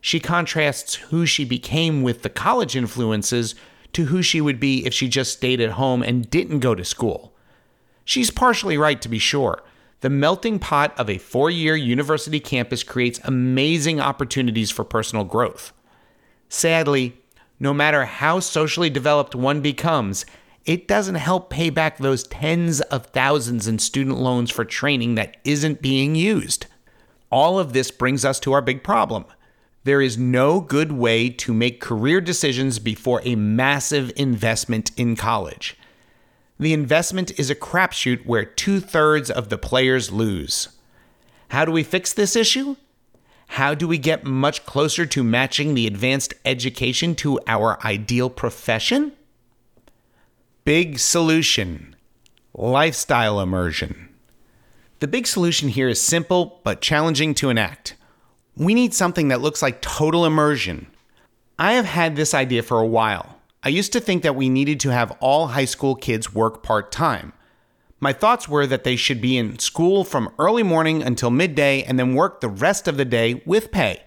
She 0.00 0.20
contrasts 0.20 0.96
who 0.96 1.24
she 1.24 1.44
became 1.44 2.02
with 2.02 2.22
the 2.22 2.28
college 2.30 2.76
influences 2.76 3.54
to 3.94 4.06
who 4.06 4.22
she 4.22 4.40
would 4.40 4.60
be 4.60 4.84
if 4.84 4.92
she 4.92 5.08
just 5.08 5.32
stayed 5.32 5.60
at 5.60 5.72
home 5.72 6.02
and 6.02 6.28
didn't 6.28 6.58
go 6.58 6.74
to 6.74 6.84
school. 6.84 7.32
She's 8.04 8.30
partially 8.30 8.76
right, 8.76 9.00
to 9.00 9.08
be 9.08 9.18
sure. 9.18 9.62
The 10.00 10.10
melting 10.10 10.58
pot 10.58 10.92
of 10.98 11.08
a 11.08 11.16
four 11.16 11.50
year 11.50 11.74
university 11.74 12.38
campus 12.38 12.82
creates 12.82 13.20
amazing 13.24 14.00
opportunities 14.00 14.70
for 14.70 14.84
personal 14.84 15.24
growth. 15.24 15.72
Sadly, 16.50 17.16
no 17.58 17.72
matter 17.72 18.04
how 18.04 18.40
socially 18.40 18.90
developed 18.90 19.34
one 19.34 19.62
becomes, 19.62 20.26
it 20.66 20.86
doesn't 20.86 21.14
help 21.14 21.50
pay 21.50 21.70
back 21.70 21.96
those 21.96 22.24
tens 22.24 22.80
of 22.82 23.06
thousands 23.06 23.66
in 23.66 23.78
student 23.78 24.18
loans 24.18 24.50
for 24.50 24.64
training 24.64 25.14
that 25.14 25.36
isn't 25.44 25.80
being 25.80 26.14
used. 26.14 26.66
All 27.34 27.58
of 27.58 27.72
this 27.72 27.90
brings 27.90 28.24
us 28.24 28.38
to 28.38 28.52
our 28.52 28.62
big 28.62 28.84
problem. 28.84 29.24
There 29.82 30.00
is 30.00 30.16
no 30.16 30.60
good 30.60 30.92
way 30.92 31.28
to 31.30 31.52
make 31.52 31.80
career 31.80 32.20
decisions 32.20 32.78
before 32.78 33.22
a 33.24 33.34
massive 33.34 34.12
investment 34.14 34.92
in 34.96 35.16
college. 35.16 35.76
The 36.60 36.72
investment 36.72 37.36
is 37.36 37.50
a 37.50 37.56
crapshoot 37.56 38.24
where 38.24 38.44
two 38.44 38.78
thirds 38.78 39.32
of 39.32 39.48
the 39.48 39.58
players 39.58 40.12
lose. 40.12 40.68
How 41.48 41.64
do 41.64 41.72
we 41.72 41.82
fix 41.82 42.12
this 42.12 42.36
issue? 42.36 42.76
How 43.48 43.74
do 43.74 43.88
we 43.88 43.98
get 43.98 44.24
much 44.24 44.64
closer 44.64 45.04
to 45.04 45.24
matching 45.24 45.74
the 45.74 45.88
advanced 45.88 46.34
education 46.44 47.16
to 47.16 47.40
our 47.48 47.84
ideal 47.84 48.30
profession? 48.30 49.10
Big 50.64 51.00
solution 51.00 51.96
lifestyle 52.54 53.40
immersion. 53.40 54.13
The 55.04 55.08
big 55.08 55.26
solution 55.26 55.68
here 55.68 55.90
is 55.90 56.00
simple 56.00 56.62
but 56.64 56.80
challenging 56.80 57.34
to 57.34 57.50
enact. 57.50 57.94
We 58.56 58.72
need 58.72 58.94
something 58.94 59.28
that 59.28 59.42
looks 59.42 59.60
like 59.60 59.82
total 59.82 60.24
immersion. 60.24 60.86
I 61.58 61.74
have 61.74 61.84
had 61.84 62.16
this 62.16 62.32
idea 62.32 62.62
for 62.62 62.80
a 62.80 62.86
while. 62.86 63.38
I 63.62 63.68
used 63.68 63.92
to 63.92 64.00
think 64.00 64.22
that 64.22 64.34
we 64.34 64.48
needed 64.48 64.80
to 64.80 64.88
have 64.88 65.14
all 65.20 65.48
high 65.48 65.66
school 65.66 65.94
kids 65.94 66.34
work 66.34 66.62
part 66.62 66.90
time. 66.90 67.34
My 68.00 68.14
thoughts 68.14 68.48
were 68.48 68.66
that 68.66 68.84
they 68.84 68.96
should 68.96 69.20
be 69.20 69.36
in 69.36 69.58
school 69.58 70.04
from 70.04 70.32
early 70.38 70.62
morning 70.62 71.02
until 71.02 71.28
midday 71.28 71.82
and 71.82 71.98
then 71.98 72.14
work 72.14 72.40
the 72.40 72.48
rest 72.48 72.88
of 72.88 72.96
the 72.96 73.04
day 73.04 73.42
with 73.44 73.70
pay. 73.70 74.04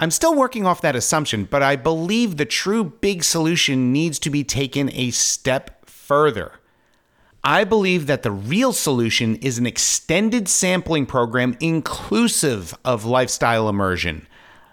I'm 0.00 0.10
still 0.10 0.34
working 0.34 0.64
off 0.64 0.80
that 0.80 0.96
assumption, 0.96 1.44
but 1.44 1.62
I 1.62 1.76
believe 1.76 2.38
the 2.38 2.46
true 2.46 2.82
big 2.82 3.24
solution 3.24 3.92
needs 3.92 4.18
to 4.20 4.30
be 4.30 4.42
taken 4.42 4.90
a 4.94 5.10
step 5.10 5.84
further. 5.84 6.52
I 7.46 7.64
believe 7.64 8.06
that 8.06 8.22
the 8.22 8.30
real 8.30 8.72
solution 8.72 9.36
is 9.36 9.58
an 9.58 9.66
extended 9.66 10.48
sampling 10.48 11.04
program 11.04 11.58
inclusive 11.60 12.74
of 12.86 13.04
lifestyle 13.04 13.68
immersion. 13.68 14.26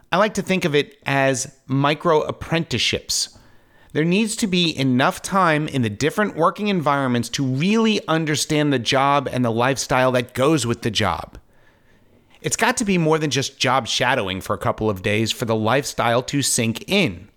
I 0.09 0.17
like 0.17 0.35
to 0.35 0.41
think 0.41 0.63
of 0.63 0.73
it 0.73 0.97
as 1.05 1.57
micro 1.67 2.21
apprenticeships. 2.21 3.37
There 3.91 4.05
needs 4.05 4.37
to 4.37 4.47
be 4.47 4.77
enough 4.77 5.21
time 5.21 5.67
in 5.67 5.81
the 5.81 5.89
different 5.89 6.37
working 6.37 6.69
environments 6.69 7.27
to 7.29 7.45
really 7.45 7.99
understand 8.07 8.71
the 8.71 8.79
job 8.79 9.27
and 9.29 9.43
the 9.43 9.51
lifestyle 9.51 10.13
that 10.13 10.33
goes 10.33 10.65
with 10.65 10.81
the 10.81 10.91
job. 10.91 11.37
It's 12.41 12.55
got 12.55 12.77
to 12.77 12.85
be 12.85 12.97
more 12.97 13.19
than 13.19 13.31
just 13.31 13.59
job 13.59 13.85
shadowing 13.85 14.39
for 14.39 14.53
a 14.53 14.57
couple 14.57 14.89
of 14.89 15.01
days 15.01 15.29
for 15.29 15.43
the 15.43 15.57
lifestyle 15.57 16.23
to 16.23 16.41
sink 16.41 16.89
in. 16.89 17.27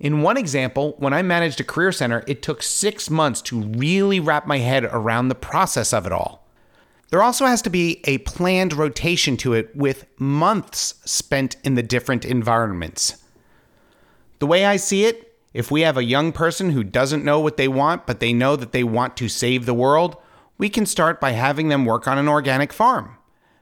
In 0.00 0.22
one 0.22 0.36
example, 0.36 0.94
when 0.98 1.12
I 1.12 1.22
managed 1.22 1.60
a 1.60 1.64
career 1.64 1.92
center, 1.92 2.24
it 2.26 2.42
took 2.42 2.62
six 2.62 3.08
months 3.08 3.40
to 3.42 3.60
really 3.60 4.20
wrap 4.20 4.46
my 4.46 4.58
head 4.58 4.84
around 4.84 5.28
the 5.28 5.34
process 5.34 5.92
of 5.92 6.06
it 6.06 6.12
all. 6.12 6.44
There 7.10 7.22
also 7.22 7.46
has 7.46 7.62
to 7.62 7.70
be 7.70 8.00
a 8.04 8.18
planned 8.18 8.72
rotation 8.72 9.36
to 9.38 9.52
it 9.52 9.74
with 9.76 10.06
months 10.18 10.94
spent 11.04 11.56
in 11.62 11.74
the 11.74 11.82
different 11.82 12.24
environments. 12.24 13.22
The 14.40 14.46
way 14.46 14.66
I 14.66 14.76
see 14.76 15.04
it, 15.04 15.38
if 15.52 15.70
we 15.70 15.82
have 15.82 15.96
a 15.96 16.02
young 16.02 16.32
person 16.32 16.70
who 16.70 16.82
doesn't 16.82 17.24
know 17.24 17.38
what 17.38 17.56
they 17.56 17.68
want, 17.68 18.06
but 18.06 18.18
they 18.18 18.32
know 18.32 18.56
that 18.56 18.72
they 18.72 18.82
want 18.82 19.16
to 19.18 19.28
save 19.28 19.64
the 19.64 19.74
world, 19.74 20.16
we 20.58 20.68
can 20.68 20.86
start 20.86 21.20
by 21.20 21.30
having 21.30 21.68
them 21.68 21.84
work 21.84 22.08
on 22.08 22.18
an 22.18 22.28
organic 22.28 22.72
farm. 22.72 23.16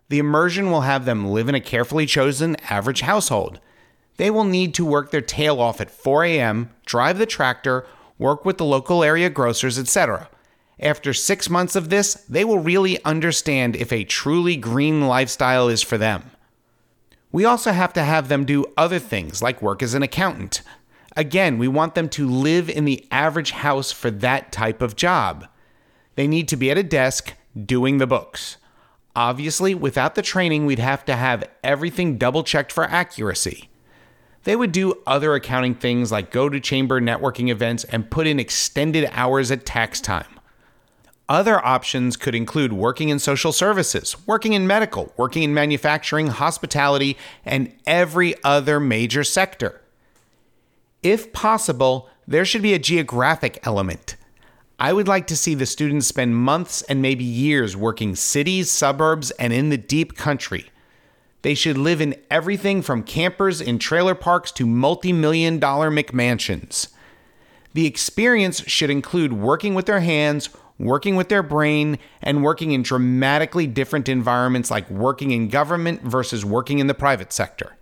The 0.09 0.19
immersion 0.19 0.71
will 0.71 0.83
have 0.83 1.05
them 1.05 1.29
live 1.29 1.51
in 1.51 1.55
a 1.55 1.61
carefully 1.61 2.07
chosen 2.07 2.57
average 2.71 3.03
household 3.03 3.61
they 4.17 4.31
will 4.31 4.45
need 4.45 4.75
to 4.75 4.85
work 4.85 5.11
their 5.11 5.21
tail 5.21 5.61
off 5.61 5.81
at 5.81 5.91
4 5.91 6.25
a.m., 6.25 6.71
drive 6.87 7.19
the 7.19 7.27
tractor, 7.27 7.87
work 8.19 8.45
with 8.45 8.59
the 8.59 8.65
local 8.65 9.03
area 9.03 9.31
grocers, 9.31 9.79
etc. 9.79 10.29
After 10.79 11.15
six 11.15 11.49
months 11.49 11.77
of 11.77 11.91
this, 11.91 12.15
they 12.29 12.45
will 12.45 12.59
really 12.59 13.03
understand 13.05 13.77
if 13.77 13.93
a 13.93 14.05
truly 14.05 14.57
green 14.57 15.07
lifestyle 15.07 15.69
is 15.69 15.83
for 15.83 15.97
them. 15.97 16.31
We 17.31 17.45
also 17.45 17.73
have 17.73 17.93
to 17.95 18.03
have 18.03 18.29
them 18.29 18.45
do 18.45 18.67
other 18.77 18.99
things 18.99 19.41
like 19.41 19.63
work 19.63 19.83
as 19.83 19.95
an 19.95 20.03
accountant. 20.03 20.63
Again, 21.17 21.59
we 21.59 21.69
want 21.69 21.95
them 21.95 22.09
to 22.11 22.29
live 22.29 22.69
in 22.69 22.85
the 22.85 23.07
average 23.11 23.53
house 23.53 23.93
for 23.93 24.11
that 24.11 24.53
type 24.53 24.83
of 24.83 24.97
job. 24.97 25.47
They 26.15 26.27
need 26.27 26.49
to 26.49 26.57
be 26.57 26.71
at 26.71 26.79
a 26.79 26.83
desk 26.83 27.35
doing 27.65 27.99
the 27.99 28.07
books. 28.07 28.57
Obviously, 29.15 29.75
without 29.75 30.15
the 30.15 30.23
training, 30.23 30.67
we'd 30.67 30.79
have 30.79 31.05
to 31.05 31.17
have 31.17 31.49
everything 31.63 32.17
double 32.17 32.43
checked 32.43 32.73
for 32.73 32.85
accuracy. 32.85 33.69
They 34.45 34.57
would 34.57 34.73
do 34.73 34.95
other 35.07 35.35
accounting 35.35 35.75
things 35.75 36.11
like 36.11 36.31
go 36.31 36.49
to 36.49 36.59
chamber 36.59 37.01
networking 37.01 37.49
events 37.49 37.85
and 37.85 38.11
put 38.11 38.27
in 38.27 38.41
extended 38.41 39.09
hours 39.13 39.51
at 39.51 39.65
tax 39.65 40.01
time. 40.01 40.27
Other 41.29 41.65
options 41.65 42.17
could 42.17 42.35
include 42.35 42.73
working 42.73 43.09
in 43.09 43.19
social 43.19 43.53
services, 43.53 44.17
working 44.27 44.53
in 44.53 44.67
medical, 44.67 45.13
working 45.17 45.45
in 45.45 45.55
manufacturing, 45.55 46.27
hospitality, 46.27 47.17
and 47.45 47.73
every 47.87 48.35
other 48.43 48.81
major 48.81 49.23
sector. 49.23 49.81
If 51.03 51.33
possible, 51.33 52.09
there 52.27 52.45
should 52.45 52.63
be 52.63 52.75
a 52.75 52.79
geographic 52.79 53.61
element. 53.65 54.17
I 54.79 54.93
would 54.93 55.07
like 55.07 55.29
to 55.29 55.37
see 55.37 55.55
the 55.55 55.65
students 55.65 56.09
spend 56.09 56.37
months 56.37 56.83
and 56.83 57.01
maybe 57.01 57.25
years 57.25 57.77
working 57.77 58.17
cities, 58.17 58.71
suburbs, 58.71 59.31
and 59.33 59.53
in 59.53 59.69
the 59.69 59.79
deep 59.79 60.17
country. 60.17 60.72
They 61.43 61.55
should 61.55 61.77
live 61.77 62.01
in 62.01 62.15
everything 62.31 62.83
from 62.83 63.03
campers 63.03 63.61
in 63.61 63.79
trailer 63.79 64.15
parks 64.15 64.53
to 64.53 64.67
multi 64.67 65.13
million 65.13 65.59
dollar 65.59 65.91
McMansions. 65.91 66.89
The 67.75 67.87
experience 67.87 68.63
should 68.69 68.91
include 68.91 69.33
working 69.33 69.75
with 69.75 69.87
their 69.87 70.01
hands, 70.01 70.51
working 70.79 71.17
with 71.17 71.29
their 71.29 71.43
brain, 71.43 71.99
and 72.21 72.45
working 72.45 72.73
in 72.73 72.83
dramatically 72.83 73.67
different 73.67 74.09
environments 74.09 74.71
like 74.71 74.89
working 74.91 75.31
in 75.33 75.49
government 75.49 76.03
versus 76.03 76.45
working 76.45 76.79
in 76.79 76.87
the 76.87 76.95
private 76.95 77.33
sector. 77.33 77.77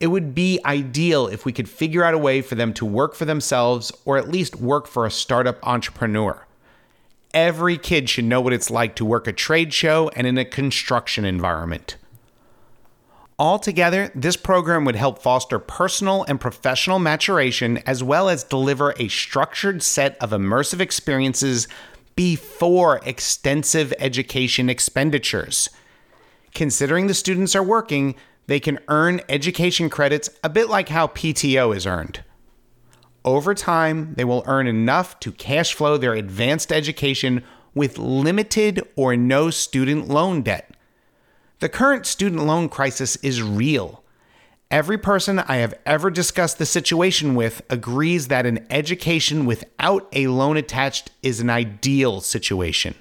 It 0.00 0.08
would 0.08 0.34
be 0.34 0.60
ideal 0.64 1.26
if 1.26 1.44
we 1.44 1.52
could 1.52 1.68
figure 1.68 2.04
out 2.04 2.14
a 2.14 2.18
way 2.18 2.40
for 2.40 2.54
them 2.54 2.72
to 2.74 2.84
work 2.84 3.14
for 3.14 3.24
themselves 3.24 3.92
or 4.04 4.16
at 4.16 4.28
least 4.28 4.56
work 4.56 4.86
for 4.86 5.04
a 5.04 5.10
startup 5.10 5.58
entrepreneur. 5.66 6.46
Every 7.34 7.76
kid 7.76 8.08
should 8.08 8.24
know 8.24 8.40
what 8.40 8.52
it's 8.52 8.70
like 8.70 8.94
to 8.96 9.04
work 9.04 9.26
a 9.26 9.32
trade 9.32 9.74
show 9.74 10.08
and 10.14 10.26
in 10.26 10.38
a 10.38 10.44
construction 10.44 11.24
environment. 11.24 11.96
Altogether, 13.40 14.10
this 14.16 14.36
program 14.36 14.84
would 14.84 14.96
help 14.96 15.22
foster 15.22 15.60
personal 15.60 16.24
and 16.24 16.40
professional 16.40 16.98
maturation 16.98 17.78
as 17.86 18.02
well 18.02 18.28
as 18.28 18.42
deliver 18.42 18.94
a 18.98 19.06
structured 19.06 19.80
set 19.80 20.16
of 20.20 20.30
immersive 20.30 20.80
experiences 20.80 21.68
before 22.16 23.00
extensive 23.04 23.94
education 24.00 24.68
expenditures. 24.68 25.68
Considering 26.52 27.06
the 27.06 27.14
students 27.14 27.54
are 27.54 27.62
working, 27.62 28.16
they 28.48 28.58
can 28.58 28.80
earn 28.88 29.20
education 29.28 29.88
credits 29.88 30.28
a 30.42 30.48
bit 30.48 30.68
like 30.68 30.88
how 30.88 31.06
PTO 31.06 31.76
is 31.76 31.86
earned. 31.86 32.24
Over 33.24 33.54
time, 33.54 34.14
they 34.14 34.24
will 34.24 34.42
earn 34.46 34.66
enough 34.66 35.20
to 35.20 35.30
cash 35.30 35.74
flow 35.74 35.96
their 35.96 36.14
advanced 36.14 36.72
education 36.72 37.44
with 37.72 37.98
limited 37.98 38.82
or 38.96 39.16
no 39.16 39.50
student 39.50 40.08
loan 40.08 40.42
debt. 40.42 40.67
The 41.60 41.68
current 41.68 42.06
student 42.06 42.44
loan 42.46 42.68
crisis 42.68 43.16
is 43.16 43.42
real. 43.42 44.04
Every 44.70 44.96
person 44.96 45.40
I 45.40 45.56
have 45.56 45.74
ever 45.84 46.08
discussed 46.08 46.58
the 46.58 46.66
situation 46.66 47.34
with 47.34 47.62
agrees 47.68 48.28
that 48.28 48.46
an 48.46 48.64
education 48.70 49.44
without 49.44 50.06
a 50.12 50.28
loan 50.28 50.56
attached 50.56 51.10
is 51.20 51.40
an 51.40 51.50
ideal 51.50 52.20
situation. 52.20 52.94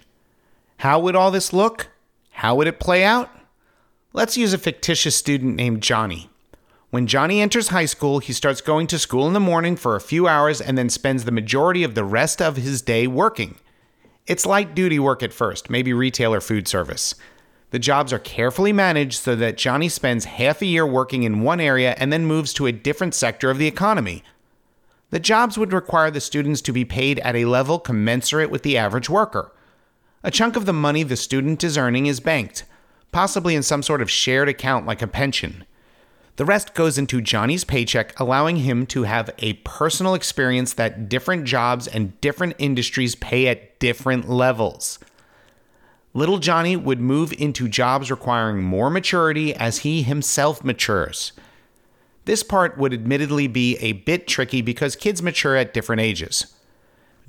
How 0.78 1.00
would 1.00 1.16
all 1.16 1.30
this 1.30 1.54
look? 1.54 1.90
How 2.32 2.56
would 2.56 2.68
it 2.68 2.80
play 2.80 3.04
out? 3.04 3.30
Let's 4.12 4.38
use 4.38 4.54
a 4.54 4.58
fictitious 4.58 5.16
student 5.16 5.56
named 5.56 5.84
Johnny. 5.84 6.30
When 6.90 7.06
Johnny 7.06 7.42
enters 7.42 7.68
high 7.68 7.86
school, 7.86 8.20
he 8.20 8.34
starts 8.34 8.62
going 8.62 8.88
to 8.88 8.98
school 8.98 9.28
in 9.28 9.34
the 9.34 9.40
morning 9.40 9.76
for 9.76 9.96
a 9.96 10.02
few 10.02 10.28
hours 10.28 10.62
and 10.62 10.78
then 10.78 10.90
spends 10.90 11.26
the 11.26 11.32
majority 11.32 11.84
of 11.84 11.94
the 11.94 12.06
rest 12.06 12.42
of 12.42 12.56
his 12.56 12.82
day 12.82 13.06
working. 13.06 13.58
It's 14.26 14.48
light 14.48 14.74
duty 14.74 14.98
work 14.98 15.22
at 15.22 15.34
first, 15.34 15.70
maybe 15.70 15.94
retail 15.94 16.34
or 16.34 16.42
food 16.42 16.68
service. 16.68 17.14
The 17.72 17.80
jobs 17.80 18.14
are 18.14 18.20
carefully 18.20 18.72
managed 18.72 19.20
so 19.20 19.36
that 19.36 19.58
Johnny 19.58 19.90
spends 19.90 20.26
half 20.26 20.62
a 20.62 20.66
year 20.66 20.86
working 20.86 21.24
in 21.24 21.42
one 21.42 21.60
area 21.60 21.96
and 21.98 22.14
then 22.14 22.26
moves 22.26 22.54
to 22.54 22.66
a 22.66 22.72
different 22.72 23.14
sector 23.14 23.50
of 23.50 23.58
the 23.58 23.68
economy. 23.68 24.24
The 25.10 25.20
jobs 25.20 25.58
would 25.58 25.74
require 25.74 26.10
the 26.10 26.22
students 26.22 26.62
to 26.62 26.72
be 26.72 26.86
paid 26.86 27.20
at 27.20 27.36
a 27.36 27.46
level 27.46 27.80
commensurate 27.80 28.50
with 28.50 28.64
the 28.64 28.78
average 28.78 29.10
worker. 29.10 29.54
A 30.24 30.32
chunk 30.32 30.56
of 30.56 30.66
the 30.66 30.74
money 30.74 31.04
the 31.04 31.16
student 31.16 31.64
is 31.64 31.78
earning 31.78 32.06
is 32.06 32.20
banked, 32.20 32.64
possibly 33.12 33.56
in 33.56 33.64
some 33.64 33.84
sort 33.84 34.02
of 34.02 34.10
shared 34.10 34.50
account 34.50 34.86
like 34.86 35.02
a 35.02 35.08
pension. 35.08 35.66
The 36.38 36.46
rest 36.46 36.74
goes 36.74 36.98
into 36.98 37.20
Johnny's 37.20 37.64
paycheck, 37.64 38.18
allowing 38.20 38.58
him 38.58 38.86
to 38.88 39.04
have 39.04 39.30
a 39.40 39.54
personal 39.54 40.14
experience 40.14 40.74
that 40.74 41.10
different 41.10 41.46
jobs 41.46 41.88
and 41.88 42.20
different 42.22 42.56
industries 42.60 43.16
pay 43.16 43.48
at 43.48 43.80
different 43.80 44.30
levels. 44.30 45.00
Little 46.18 46.40
Johnny 46.40 46.76
would 46.76 47.00
move 47.00 47.32
into 47.34 47.68
jobs 47.68 48.10
requiring 48.10 48.64
more 48.64 48.90
maturity 48.90 49.54
as 49.54 49.78
he 49.78 50.02
himself 50.02 50.64
matures. 50.64 51.32
This 52.26 52.42
part 52.42 52.76
would 52.76 52.92
admittedly 52.92 53.46
be 53.46 53.78
a 53.78 53.92
bit 53.92 54.28
tricky 54.28 54.64
because 54.64 54.96
kids 54.96 55.22
mature 55.22 55.56
at 55.56 55.76
different 55.76 56.02
ages. 56.02 56.58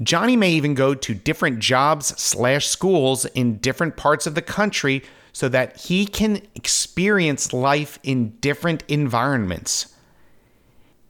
Johnny 0.02 0.36
may 0.36 0.52
even 0.52 0.72
go 0.72 0.94
to 0.94 1.12
different 1.12 1.58
jobs 1.58 2.18
slash 2.18 2.66
schools 2.66 3.26
in 3.26 3.58
different 3.58 3.98
parts 3.98 4.26
of 4.26 4.34
the 4.34 4.40
country 4.40 5.02
so 5.34 5.50
that 5.50 5.76
he 5.82 6.06
can 6.06 6.40
experience 6.54 7.52
life 7.52 7.98
in 8.02 8.38
different 8.40 8.84
environments. 8.88 9.94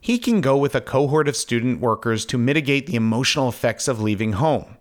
He 0.00 0.18
can 0.18 0.40
go 0.40 0.56
with 0.56 0.74
a 0.74 0.80
cohort 0.80 1.28
of 1.28 1.36
student 1.36 1.78
workers 1.78 2.26
to 2.26 2.38
mitigate 2.38 2.88
the 2.88 2.96
emotional 2.96 3.48
effects 3.48 3.86
of 3.86 4.00
leaving 4.00 4.32
home. 4.32 4.77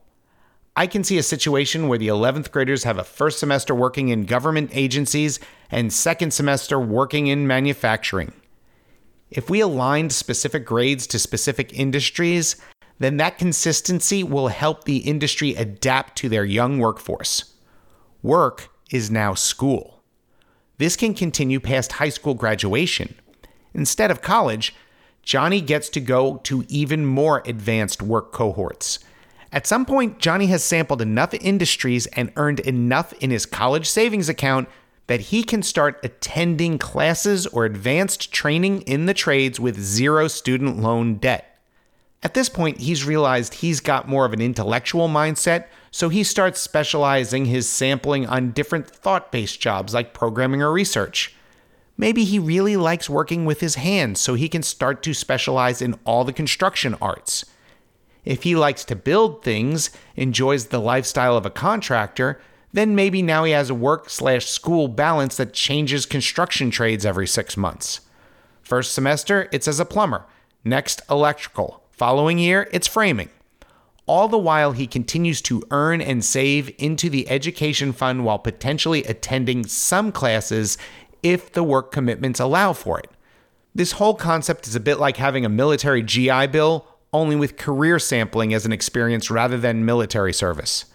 I 0.78 0.86
can 0.86 1.04
see 1.04 1.18
a 1.18 1.24
situation 1.24 1.88
where 1.88 1.98
the 1.98 2.10
11th 2.10 2.52
graders 2.52 2.84
have 2.84 3.00
a 3.00 3.04
first 3.04 3.40
semester 3.40 3.74
working 3.74 4.10
in 4.10 4.26
government 4.26 4.70
agencies 4.74 5.40
and 5.72 5.92
second 5.92 6.36
semester 6.36 6.80
working 6.80 7.26
in 7.26 7.48
manufacturing. 7.48 8.32
If 9.32 9.50
we 9.50 9.60
aligned 9.60 10.14
specific 10.14 10.68
grades 10.68 11.08
to 11.08 11.18
specific 11.18 11.74
industries, 11.74 12.58
then 13.00 13.18
that 13.18 13.40
consistency 13.40 14.24
will 14.24 14.50
help 14.50 14.84
the 14.84 14.98
industry 14.98 15.56
adapt 15.56 16.16
to 16.18 16.30
their 16.30 16.46
young 16.46 16.78
workforce. 16.78 17.56
Work 18.22 18.70
is 18.92 19.10
now 19.10 19.34
school. 19.34 20.04
This 20.78 20.96
can 20.96 21.16
continue 21.16 21.60
past 21.60 21.94
high 21.94 22.10
school 22.10 22.36
graduation. 22.36 23.16
Instead 23.74 24.12
of 24.12 24.22
college, 24.22 24.76
Johnny 25.24 25.60
gets 25.60 25.90
to 25.90 26.00
go 26.00 26.38
to 26.44 26.66
even 26.70 27.04
more 27.04 27.42
advanced 27.48 28.04
work 28.04 28.32
cohorts. 28.32 29.00
At 29.52 29.68
some 29.68 29.86
point, 29.86 30.20
Johnny 30.20 30.48
has 30.48 30.64
sampled 30.64 31.02
enough 31.02 31.34
industries 31.34 32.06
and 32.08 32.32
earned 32.36 32.60
enough 32.62 33.14
in 33.14 33.32
his 33.32 33.46
college 33.46 33.88
savings 33.88 34.30
account 34.30 34.68
that 35.08 35.22
he 35.22 35.42
can 35.44 35.64
start 35.64 36.00
attending 36.04 36.78
classes 36.78 37.48
or 37.48 37.64
advanced 37.66 38.32
training 38.32 38.82
in 38.82 39.06
the 39.06 39.14
trades 39.14 39.60
with 39.60 39.80
zero 39.80 40.28
student 40.28 40.80
loan 40.80 41.16
debt. 41.16 41.58
At 42.24 42.34
this 42.34 42.50
point, 42.50 42.80
he's 42.80 43.06
realized 43.06 43.54
he's 43.54 43.80
got 43.80 44.10
more 44.10 44.26
of 44.26 44.34
an 44.34 44.42
intellectual 44.42 45.08
mindset, 45.08 45.68
so 45.92 46.10
he 46.10 46.24
starts 46.24 46.60
specializing 46.60 47.46
his 47.46 47.70
sampling 47.70 48.26
on 48.26 48.52
different 48.52 48.90
thought 48.90 49.32
based 49.32 49.62
jobs 49.62 49.94
like 49.94 50.14
programming 50.14 50.62
or 50.62 50.72
research. 50.72 51.34
Maybe 51.96 52.26
he 52.26 52.38
really 52.38 52.76
likes 52.76 53.10
working 53.10 53.46
with 53.46 53.62
his 53.62 53.76
hands, 53.76 54.20
so 54.20 54.34
he 54.34 54.50
can 54.50 54.62
start 54.62 55.02
to 55.04 55.14
specialize 55.14 55.82
in 55.82 55.98
all 56.06 56.26
the 56.26 56.34
construction 56.34 56.96
arts. 57.02 57.46
If 58.28 58.44
he 58.44 58.58
likes 58.58 58.84
to 58.84 58.96
build 58.98 59.42
things, 59.42 59.90
enjoys 60.18 60.66
the 60.66 60.82
lifestyle 60.82 61.38
of 61.38 61.46
a 61.46 61.50
contractor, 61.50 62.42
then 62.74 62.94
maybe 62.94 63.22
now 63.22 63.46
he 63.46 63.54
has 63.54 63.70
a 63.70 63.74
work 63.74 64.10
slash 64.10 64.48
school 64.48 64.90
balance 64.90 65.38
that 65.38 65.54
changes 65.54 66.06
construction 66.06 66.70
trades 66.70 67.06
every 67.06 67.26
six 67.26 67.56
months. 67.56 68.02
First 68.62 68.94
semester, 68.94 69.48
it's 69.54 69.66
as 69.66 69.80
a 69.80 69.86
plumber. 69.86 70.26
Next, 70.66 71.02
electrical. 71.10 71.86
Following 71.92 72.38
year, 72.38 72.68
it's 72.74 72.86
framing. 72.86 73.30
All 74.08 74.28
the 74.28 74.38
while, 74.38 74.74
he 74.74 74.88
continues 74.88 75.42
to 75.44 75.64
earn 75.72 76.02
and 76.02 76.24
save 76.24 76.70
into 76.78 77.10
the 77.10 77.30
education 77.30 77.94
fund 77.94 78.26
while 78.26 78.40
potentially 78.40 79.06
attending 79.06 79.66
some 79.66 80.12
classes 80.12 80.78
if 81.24 81.54
the 81.54 81.64
work 81.64 81.94
commitments 81.94 82.42
allow 82.42 82.74
for 82.74 83.00
it. 83.00 83.10
This 83.74 83.94
whole 83.94 84.16
concept 84.16 84.68
is 84.68 84.76
a 84.76 84.82
bit 84.82 85.00
like 85.00 85.16
having 85.16 85.46
a 85.46 85.50
military 85.50 86.04
GI 86.04 86.48
Bill 86.48 86.86
only 87.14 87.36
with 87.36 87.58
career 87.58 88.00
sampling 88.00 88.54
as 88.54 88.66
an 88.66 88.72
experience 88.72 89.32
rather 89.32 89.58
than 89.58 89.86
military 89.86 90.34
service. 90.34 90.86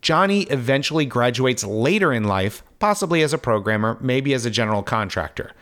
Johnny 0.00 0.42
eventually 0.44 1.04
graduates 1.04 1.64
later 1.64 2.12
in 2.12 2.24
life, 2.24 2.62
possibly 2.78 3.22
as 3.22 3.32
a 3.32 3.38
programmer, 3.38 3.98
maybe 4.00 4.32
as 4.32 4.46
a 4.46 4.50
general 4.50 4.82
contractor. 4.82 5.52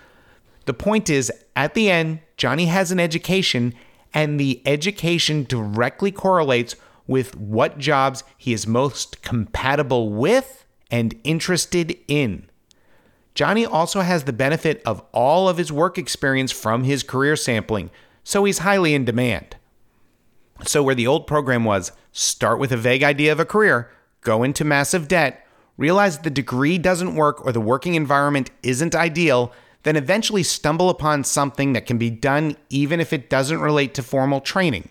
The 0.66 0.74
point 0.74 1.10
is, 1.10 1.32
at 1.56 1.74
the 1.74 1.90
end, 1.90 2.20
Johnny 2.36 2.66
has 2.66 2.92
an 2.92 3.00
education, 3.00 3.74
and 4.14 4.38
the 4.38 4.62
education 4.64 5.44
directly 5.44 6.12
correlates 6.12 6.76
with 7.06 7.36
what 7.36 7.78
jobs 7.78 8.22
he 8.36 8.52
is 8.52 8.66
most 8.66 9.22
compatible 9.22 10.10
with 10.10 10.66
and 10.90 11.18
interested 11.24 11.96
in. 12.06 12.48
Johnny 13.34 13.64
also 13.64 14.00
has 14.00 14.24
the 14.24 14.32
benefit 14.32 14.82
of 14.84 15.02
all 15.12 15.48
of 15.48 15.58
his 15.58 15.72
work 15.72 15.96
experience 15.96 16.52
from 16.52 16.84
his 16.84 17.02
career 17.02 17.34
sampling, 17.34 17.90
so 18.22 18.44
he's 18.44 18.58
highly 18.58 18.94
in 18.94 19.04
demand. 19.04 19.56
So, 20.66 20.82
where 20.82 20.94
the 20.94 21.06
old 21.06 21.26
program 21.26 21.64
was 21.64 21.92
start 22.12 22.58
with 22.58 22.72
a 22.72 22.76
vague 22.76 23.02
idea 23.02 23.32
of 23.32 23.40
a 23.40 23.44
career, 23.44 23.90
go 24.22 24.42
into 24.42 24.64
massive 24.64 25.08
debt, 25.08 25.46
realize 25.76 26.18
the 26.18 26.30
degree 26.30 26.78
doesn't 26.78 27.14
work 27.14 27.44
or 27.44 27.52
the 27.52 27.60
working 27.60 27.94
environment 27.94 28.50
isn't 28.62 28.94
ideal, 28.94 29.52
then 29.84 29.96
eventually 29.96 30.42
stumble 30.42 30.90
upon 30.90 31.24
something 31.24 31.72
that 31.72 31.86
can 31.86 31.98
be 31.98 32.10
done 32.10 32.56
even 32.68 33.00
if 33.00 33.12
it 33.12 33.30
doesn't 33.30 33.60
relate 33.60 33.94
to 33.94 34.02
formal 34.02 34.40
training. 34.40 34.88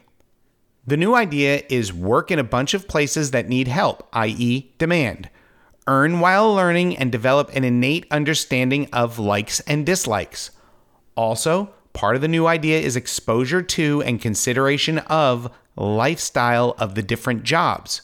The 0.88 0.98
new 0.98 1.16
idea 1.16 1.64
is 1.70 1.92
work 1.92 2.32
in 2.32 2.40
a 2.40 2.46
bunch 2.46 2.74
of 2.74 2.88
places 2.88 3.32
that 3.32 3.50
need 3.50 3.68
help, 3.68 4.08
i.e., 4.14 4.72
demand. 4.78 5.30
Earn 5.86 6.22
while 6.22 6.54
learning 6.54 6.98
and 6.98 7.12
develop 7.12 7.54
an 7.54 7.66
innate 7.66 8.06
understanding 8.10 8.88
of 8.94 9.20
likes 9.20 9.60
and 9.62 9.86
dislikes. 9.86 10.52
Also, 11.16 11.74
part 11.98 12.16
of 12.16 12.22
the 12.22 12.28
new 12.28 12.46
idea 12.46 12.80
is 12.80 12.96
exposure 12.96 13.64
to 13.64 14.04
and 14.04 14.22
consideration 14.22 15.00
of 15.00 15.52
lifestyle 15.76 16.76
of 16.78 16.94
the 16.94 17.02
different 17.02 17.42
jobs. 17.42 18.04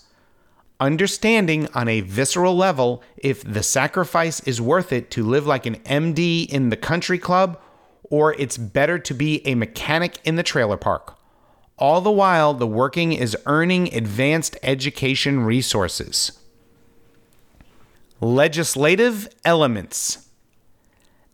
Understanding 0.80 1.68
on 1.76 1.88
a 1.88 2.02
visceral 2.02 2.58
level 2.58 3.04
if 3.18 3.44
the 3.44 3.62
sacrifice 3.62 4.40
is 4.48 4.60
worth 4.60 4.92
it 4.92 5.12
to 5.12 5.24
live 5.24 5.46
like 5.46 5.68
an 5.68 5.76
MD 5.82 6.50
in 6.50 6.70
the 6.70 6.76
country 6.76 7.20
club 7.20 7.62
or 8.02 8.34
it's 8.34 8.58
better 8.58 8.98
to 8.98 9.14
be 9.14 9.46
a 9.46 9.54
mechanic 9.54 10.18
in 10.24 10.38
the 10.38 10.44
trailer 10.44 10.76
park. 10.76 11.16
All 11.78 12.02
the 12.02 12.12
while, 12.12 12.56
the 12.56 12.66
working 12.66 13.14
is 13.14 13.38
earning 13.46 13.94
advanced 13.94 14.58
education 14.64 15.42
resources. 15.42 16.32
Legislative 18.20 19.30
elements. 19.46 20.30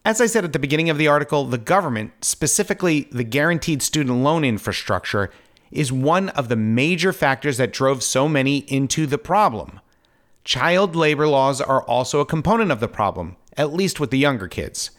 As 0.10 0.20
I 0.20 0.26
said 0.26 0.44
at 0.44 0.54
the 0.54 0.58
beginning 0.58 0.90
of 0.90 0.98
the 0.98 1.08
article, 1.08 1.46
the 1.46 1.60
government, 1.60 2.26
specifically 2.26 3.08
the 3.12 3.24
guaranteed 3.24 3.84
student 3.84 4.24
loan 4.24 4.44
infrastructure, 4.44 5.30
is 5.70 5.92
one 5.92 6.30
of 6.30 6.50
the 6.50 6.56
major 6.56 7.14
factors 7.14 7.58
that 7.58 7.72
drove 7.72 8.02
so 8.02 8.28
many 8.28 8.58
into 8.62 9.06
the 9.06 9.20
problem. 9.20 9.80
Child 10.44 10.96
labor 10.96 11.28
laws 11.28 11.62
are 11.62 11.84
also 11.84 12.22
a 12.22 12.26
component 12.26 12.72
of 12.72 12.80
the 12.80 12.88
problem, 12.88 13.36
at 13.56 13.72
least 13.72 14.00
with 14.00 14.10
the 14.10 14.18
younger 14.18 14.48
kids. 14.48 14.90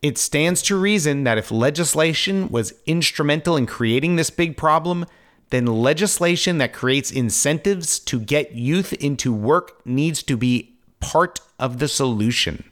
It 0.00 0.16
stands 0.16 0.62
to 0.62 0.80
reason 0.80 1.24
that 1.24 1.36
if 1.36 1.50
legislation 1.50 2.48
was 2.48 2.72
instrumental 2.86 3.58
in 3.58 3.66
creating 3.66 4.16
this 4.16 4.30
big 4.30 4.56
problem, 4.56 5.04
then 5.50 5.66
legislation 5.66 6.56
that 6.56 6.72
creates 6.72 7.10
incentives 7.10 7.98
to 7.98 8.18
get 8.18 8.52
youth 8.52 8.94
into 8.94 9.34
work 9.34 9.84
needs 9.84 10.22
to 10.22 10.34
be 10.34 10.78
part 10.98 11.40
of 11.58 11.78
the 11.78 11.88
solution. 11.88 12.64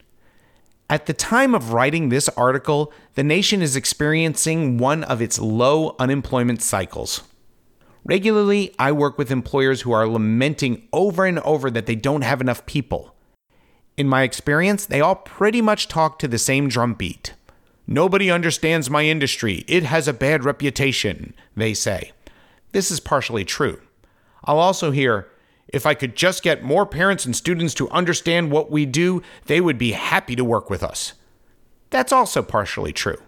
At 0.90 1.06
the 1.06 1.14
time 1.14 1.54
of 1.54 1.72
writing 1.72 2.08
this 2.08 2.28
article, 2.30 2.92
the 3.14 3.24
nation 3.24 3.62
is 3.62 3.74
experiencing 3.74 4.76
one 4.76 5.02
of 5.04 5.22
its 5.22 5.38
low 5.38 5.96
unemployment 5.98 6.60
cycles. 6.60 7.22
Regularly, 8.04 8.74
I 8.78 8.92
work 8.92 9.16
with 9.16 9.30
employers 9.30 9.80
who 9.80 9.92
are 9.92 10.06
lamenting 10.06 10.86
over 10.92 11.24
and 11.24 11.38
over 11.38 11.70
that 11.70 11.86
they 11.86 11.94
don't 11.94 12.20
have 12.22 12.42
enough 12.42 12.66
people. 12.66 13.14
In 13.96 14.08
my 14.08 14.22
experience, 14.22 14.84
they 14.84 15.00
all 15.00 15.16
pretty 15.16 15.62
much 15.62 15.88
talk 15.88 16.18
to 16.18 16.28
the 16.28 16.36
same 16.36 16.68
drumbeat. 16.68 17.32
Nobody 17.86 18.30
understands 18.30 18.90
my 18.90 19.04
industry. 19.04 19.64
It 19.66 19.84
has 19.84 20.06
a 20.06 20.12
bad 20.12 20.44
reputation, 20.44 21.34
they 21.56 21.72
say. 21.72 22.12
This 22.72 22.90
is 22.90 23.00
partially 23.00 23.44
true. 23.44 23.80
I'll 24.44 24.58
also 24.58 24.90
hear, 24.90 25.28
if 25.68 25.86
I 25.86 25.94
could 25.94 26.14
just 26.16 26.42
get 26.42 26.62
more 26.62 26.86
parents 26.86 27.24
and 27.24 27.34
students 27.34 27.74
to 27.74 27.90
understand 27.90 28.50
what 28.50 28.70
we 28.70 28.86
do, 28.86 29.22
they 29.46 29.60
would 29.60 29.78
be 29.78 29.92
happy 29.92 30.36
to 30.36 30.44
work 30.44 30.70
with 30.70 30.82
us. 30.82 31.14
That's 31.90 32.12
also 32.12 32.42
partially 32.42 32.92
true. 32.92 33.20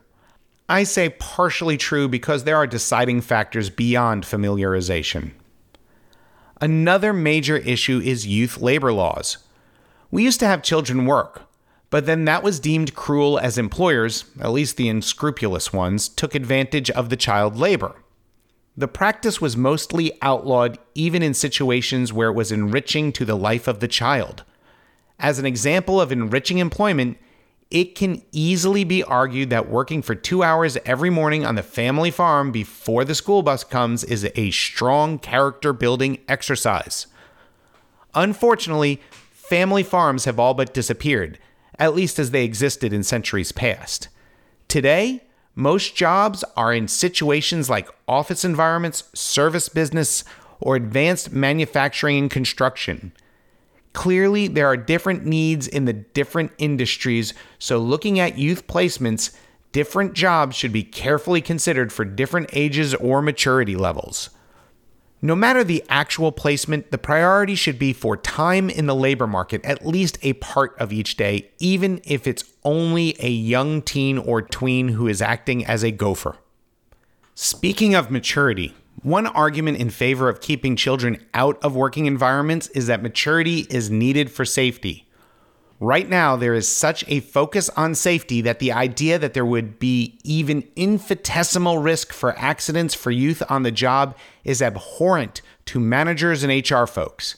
I 0.69 0.83
say 0.83 1.11
partially 1.11 1.77
true 1.77 2.09
because 2.09 2.45
there 2.45 2.57
are 2.57 2.67
deciding 2.67 3.21
factors 3.21 3.71
beyond 3.71 4.25
familiarization. 4.25 5.33
Another 6.61 7.13
major 7.13 7.57
issue 7.59 8.01
is 8.03 8.27
youth 8.27 8.61
labor 8.61 8.93
laws. 8.93 9.39
We 10.11 10.25
used 10.25 10.41
to 10.41 10.47
have 10.47 10.63
children 10.63 11.07
work, 11.07 11.43
but 11.91 12.07
then 12.07 12.25
that 12.25 12.43
was 12.43 12.59
deemed 12.59 12.95
cruel 12.95 13.39
as 13.39 13.59
employers, 13.59 14.25
at 14.41 14.53
least 14.53 14.77
the 14.77 14.89
unscrupulous 14.89 15.73
ones, 15.73 16.09
took 16.09 16.35
advantage 16.35 16.91
of 16.91 17.11
the 17.11 17.17
child 17.17 17.57
labor. 17.57 17.95
The 18.77 18.89
practice 18.89 19.41
was 19.41 19.57
mostly 19.57 20.13
outlawed 20.21 20.79
even 20.95 21.23
in 21.23 21.33
situations 21.33 22.13
where 22.13 22.29
it 22.29 22.35
was 22.35 22.53
enriching 22.53 23.11
to 23.13 23.25
the 23.25 23.37
life 23.37 23.67
of 23.67 23.81
the 23.81 23.89
child. 23.89 24.45
As 25.19 25.39
an 25.39 25.47
example 25.47 25.99
of 25.99 26.13
enriching 26.13 26.59
employment, 26.59 27.17
it 27.71 27.95
can 27.95 28.23
easily 28.33 28.85
be 28.85 29.03
argued 29.03 29.51
that 29.51 29.69
working 29.69 30.03
for 30.03 30.15
two 30.15 30.43
hours 30.43 30.77
every 30.85 31.11
morning 31.11 31.45
on 31.45 31.55
the 31.55 31.63
family 31.63 32.11
farm 32.11 32.53
before 32.53 33.05
the 33.05 33.15
school 33.15 33.43
bus 33.43 33.65
comes 33.65 34.05
is 34.05 34.31
a 34.37 34.51
strong 34.51 35.19
character 35.19 35.73
building 35.73 36.19
exercise. 36.29 37.07
Unfortunately, 38.15 39.01
family 39.33 39.83
farms 39.83 40.27
have 40.27 40.39
all 40.39 40.55
but 40.55 40.75
disappeared, 40.75 41.39
at 41.79 41.95
least 41.95 42.19
as 42.19 42.31
they 42.31 42.45
existed 42.45 42.93
in 42.93 43.03
centuries 43.03 43.53
past. 43.53 44.09
Today, 44.69 45.26
most 45.57 45.97
jobs 45.97 46.45
are 46.55 46.73
in 46.73 46.87
situations 46.87 47.71
like 47.71 47.89
office 48.07 48.45
environments, 48.45 49.05
service 49.15 49.71
business, 49.71 50.23
or 50.61 50.77
advanced 50.77 51.33
manufacturing 51.33 52.19
and 52.19 52.31
construction. 52.31 53.13
Clearly, 53.95 54.49
there 54.49 54.67
are 54.67 54.77
different 54.77 55.25
needs 55.25 55.67
in 55.67 55.87
the 55.87 55.95
different 55.95 56.53
industries, 56.59 57.33
so 57.59 57.79
looking 57.79 58.21
at 58.21 58.37
youth 58.37 58.67
placements, 58.67 59.35
different 59.73 60.13
jobs 60.13 60.55
should 60.55 60.73
be 60.73 60.83
carefully 60.83 61.41
considered 61.41 61.91
for 61.91 62.05
different 62.05 62.51
ages 62.53 62.95
or 62.95 63.23
maturity 63.23 63.77
levels. 63.77 64.29
No 65.23 65.35
matter 65.35 65.65
the 65.65 65.83
actual 65.89 66.31
placement, 66.31 66.91
the 66.91 66.99
priority 66.99 67.55
should 67.55 67.79
be 67.79 67.93
for 67.93 68.17
time 68.17 68.69
in 68.69 68.87
the 68.87 68.95
labor 68.95 69.27
market, 69.27 69.65
at 69.65 69.87
least 69.87 70.19
a 70.23 70.35
part 70.35 70.77
of 70.79 70.93
each 70.93 71.17
day, 71.17 71.51
even 71.59 72.01
if 72.05 72.27
it's 72.27 72.45
only 72.65 73.17
a 73.19 73.31
young 73.31 73.81
teen 73.81 74.19
or 74.19 74.43
tween 74.43 74.89
who 74.89 75.09
is 75.09 75.23
acting 75.23 75.65
as 75.65 75.83
a 75.83 75.91
gopher. 75.91 76.37
Speaking 77.35 77.95
of 77.95 78.11
maturity, 78.11 78.75
one 79.03 79.27
argument 79.27 79.79
in 79.79 79.91
favor 79.91 80.29
of 80.29 80.41
keeping 80.41 80.77
children 80.77 81.25
out 81.33 81.63
of 81.63 81.75
working 81.75 82.07
environments 82.07 82.69
is 82.69 82.87
that 82.87 83.03
maturity 83.03 83.67
is 83.71 83.91
needed 83.91 84.31
for 84.31 84.45
safety. 84.45 85.06
Right 85.79 86.09
now, 86.09 86.37
there 86.37 86.55
is 86.55 86.67
such 86.67 87.05
a 87.07 87.21
focus 87.21 87.69
on 87.77 87.95
safety 87.95 88.41
that 88.41 88.61
the 88.61 88.73
idea 88.73 89.19
that 89.19 89.35
there 89.35 89.45
would 89.45 89.79
be 89.79 90.19
even 90.25 90.67
infinitesimal 90.75 91.79
risk 91.79 92.15
for 92.15 92.39
accidents 92.39 92.95
for 92.95 93.11
youth 93.11 93.43
on 93.51 93.63
the 93.63 93.71
job 93.71 94.17
is 94.43 94.63
abhorrent 94.63 95.43
to 95.67 95.79
managers 95.79 96.43
and 96.43 96.71
HR 96.71 96.87
folks. 96.87 97.37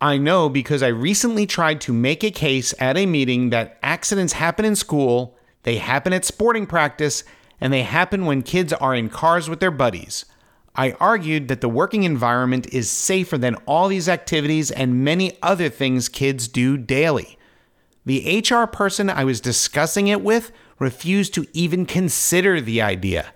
I 0.00 0.16
know 0.16 0.48
because 0.48 0.82
I 0.82 0.88
recently 0.88 1.46
tried 1.46 1.82
to 1.82 1.92
make 1.92 2.24
a 2.24 2.30
case 2.30 2.72
at 2.78 2.96
a 2.96 3.04
meeting 3.04 3.50
that 3.50 3.78
accidents 3.82 4.32
happen 4.32 4.64
in 4.64 4.74
school, 4.74 5.36
they 5.64 5.76
happen 5.76 6.14
at 6.14 6.24
sporting 6.24 6.64
practice, 6.64 7.22
and 7.60 7.70
they 7.70 7.82
happen 7.82 8.24
when 8.24 8.42
kids 8.42 8.72
are 8.72 8.94
in 8.94 9.10
cars 9.10 9.50
with 9.50 9.60
their 9.60 9.70
buddies. 9.70 10.24
I 10.74 10.92
argued 10.92 11.48
that 11.48 11.60
the 11.60 11.68
working 11.68 12.04
environment 12.04 12.66
is 12.72 12.88
safer 12.88 13.36
than 13.36 13.56
all 13.66 13.88
these 13.88 14.08
activities 14.08 14.70
and 14.70 15.04
many 15.04 15.36
other 15.42 15.68
things 15.68 16.08
kids 16.08 16.48
do 16.48 16.78
daily. 16.78 17.36
The 18.04 18.42
HR 18.48 18.66
person 18.66 19.08
I 19.08 19.24
was 19.24 19.40
discussing 19.40 20.08
it 20.08 20.22
with 20.22 20.52
refused 20.78 21.34
to 21.34 21.46
even 21.52 21.86
consider 21.86 22.60
the 22.60 22.82
idea. 22.82 23.32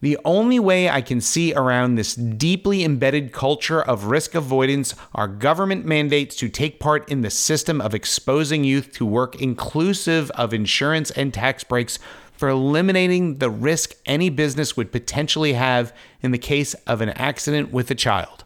The 0.00 0.18
only 0.24 0.58
way 0.58 0.88
I 0.88 1.02
can 1.02 1.20
see 1.20 1.52
around 1.52 1.94
this 1.94 2.14
deeply 2.14 2.84
embedded 2.84 3.32
culture 3.32 3.82
of 3.82 4.06
risk 4.06 4.34
avoidance 4.34 4.94
are 5.14 5.28
government 5.28 5.84
mandates 5.84 6.34
to 6.36 6.48
take 6.48 6.80
part 6.80 7.06
in 7.10 7.20
the 7.20 7.30
system 7.30 7.82
of 7.82 7.94
exposing 7.94 8.64
youth 8.64 8.92
to 8.92 9.04
work 9.04 9.40
inclusive 9.40 10.30
of 10.32 10.54
insurance 10.54 11.10
and 11.10 11.34
tax 11.34 11.64
breaks 11.64 11.98
for 12.32 12.48
eliminating 12.48 13.36
the 13.36 13.50
risk 13.50 13.92
any 14.06 14.30
business 14.30 14.74
would 14.74 14.90
potentially 14.90 15.52
have 15.52 15.94
in 16.22 16.30
the 16.30 16.38
case 16.38 16.72
of 16.86 17.02
an 17.02 17.10
accident 17.10 17.70
with 17.70 17.90
a 17.90 17.94
child. 17.94 18.44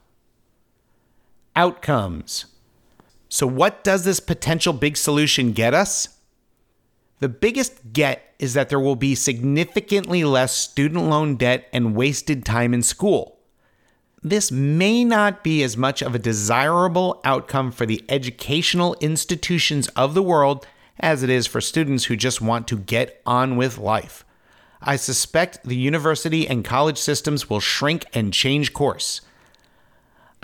Outcomes. 1.55 2.47
So, 3.35 3.49
what 3.49 3.83
does 3.83 4.05
this 4.05 4.20
potential 4.20 4.73
big 4.73 4.97
solution 4.97 5.55
get 5.55 5.75
us? 5.75 6.20
The 7.18 7.29
biggest 7.29 7.92
get 7.92 8.33
is 8.38 8.55
that 8.55 8.68
there 8.68 8.79
will 8.79 8.94
be 8.94 9.16
significantly 9.16 10.23
less 10.23 10.55
student 10.55 11.11
loan 11.11 11.35
debt 11.35 11.68
and 11.73 11.97
wasted 11.97 12.44
time 12.44 12.73
in 12.73 12.85
school. 12.85 13.40
This 14.23 14.53
may 14.53 15.03
not 15.03 15.42
be 15.42 15.64
as 15.64 15.77
much 15.77 16.01
of 16.01 16.14
a 16.14 16.20
desirable 16.20 17.20
outcome 17.25 17.73
for 17.73 17.87
the 17.87 18.05
educational 18.09 18.94
institutions 19.01 19.88
of 19.97 20.14
the 20.14 20.23
world 20.23 20.64
as 21.01 21.25
it 21.25 21.29
is 21.29 21.49
for 21.49 21.61
students 21.61 22.05
who 22.05 22.14
just 22.14 22.40
want 22.40 22.68
to 22.68 22.79
get 22.79 23.20
on 23.27 23.57
with 23.57 23.79
life. 23.79 24.25
I 24.81 24.94
suspect 24.94 25.64
the 25.64 25.75
university 25.75 26.47
and 26.47 26.64
college 26.64 26.99
systems 26.99 27.51
will 27.51 27.59
shrink 27.59 28.05
and 28.14 28.33
change 28.33 28.73
course. 28.73 29.23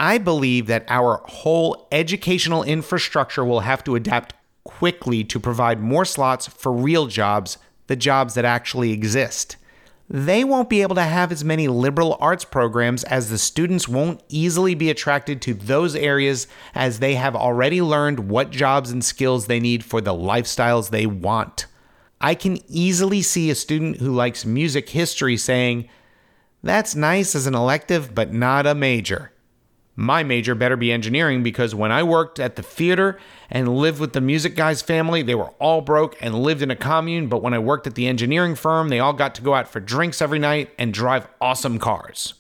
I 0.00 0.18
believe 0.18 0.66
that 0.66 0.86
our 0.88 1.22
whole 1.26 1.86
educational 1.92 2.64
infrastructure 2.64 3.44
will 3.44 3.60
have 3.60 3.84
to 3.84 3.94
adapt 3.94 4.34
quickly 4.64 5.22
to 5.24 5.38
provide 5.38 5.78
more 5.80 6.04
slots 6.04 6.48
for 6.48 6.72
real 6.72 7.06
jobs, 7.06 7.58
the 7.86 7.94
jobs 7.94 8.34
that 8.34 8.44
actually 8.44 8.90
exist 8.90 9.56
they 10.12 10.42
won't 10.42 10.68
be 10.68 10.82
able 10.82 10.96
to 10.96 11.02
have 11.04 11.30
as 11.30 11.44
many 11.44 11.68
liberal 11.68 12.18
arts 12.20 12.44
programs 12.44 13.04
as 13.04 13.30
the 13.30 13.38
students 13.38 13.86
won't 13.86 14.20
easily 14.28 14.74
be 14.74 14.90
attracted 14.90 15.40
to 15.40 15.54
those 15.54 15.94
areas 15.94 16.48
as 16.74 16.98
they 16.98 17.14
have 17.14 17.36
already 17.36 17.80
learned 17.80 18.28
what 18.28 18.50
jobs 18.50 18.90
and 18.90 19.04
skills 19.04 19.46
they 19.46 19.60
need 19.60 19.84
for 19.84 20.00
the 20.00 20.12
lifestyles 20.12 20.90
they 20.90 21.06
want. 21.06 21.66
I 22.20 22.34
can 22.34 22.58
easily 22.68 23.22
see 23.22 23.50
a 23.50 23.54
student 23.54 23.98
who 23.98 24.10
likes 24.10 24.44
music 24.44 24.88
history 24.88 25.36
saying, 25.36 25.88
That's 26.60 26.96
nice 26.96 27.36
as 27.36 27.46
an 27.46 27.54
elective, 27.54 28.12
but 28.12 28.32
not 28.32 28.66
a 28.66 28.74
major. 28.74 29.30
My 30.00 30.22
major 30.22 30.54
better 30.54 30.78
be 30.78 30.90
engineering 30.90 31.42
because 31.42 31.74
when 31.74 31.92
I 31.92 32.02
worked 32.02 32.40
at 32.40 32.56
the 32.56 32.62
theater 32.62 33.18
and 33.50 33.76
lived 33.76 34.00
with 34.00 34.14
the 34.14 34.22
music 34.22 34.56
guy's 34.56 34.80
family, 34.80 35.20
they 35.20 35.34
were 35.34 35.50
all 35.58 35.82
broke 35.82 36.16
and 36.22 36.42
lived 36.42 36.62
in 36.62 36.70
a 36.70 36.74
commune. 36.74 37.26
But 37.26 37.42
when 37.42 37.52
I 37.52 37.58
worked 37.58 37.86
at 37.86 37.96
the 37.96 38.06
engineering 38.06 38.54
firm, 38.54 38.88
they 38.88 38.98
all 38.98 39.12
got 39.12 39.34
to 39.34 39.42
go 39.42 39.52
out 39.52 39.68
for 39.68 39.78
drinks 39.78 40.22
every 40.22 40.38
night 40.38 40.70
and 40.78 40.94
drive 40.94 41.28
awesome 41.38 41.78
cars. 41.78 42.32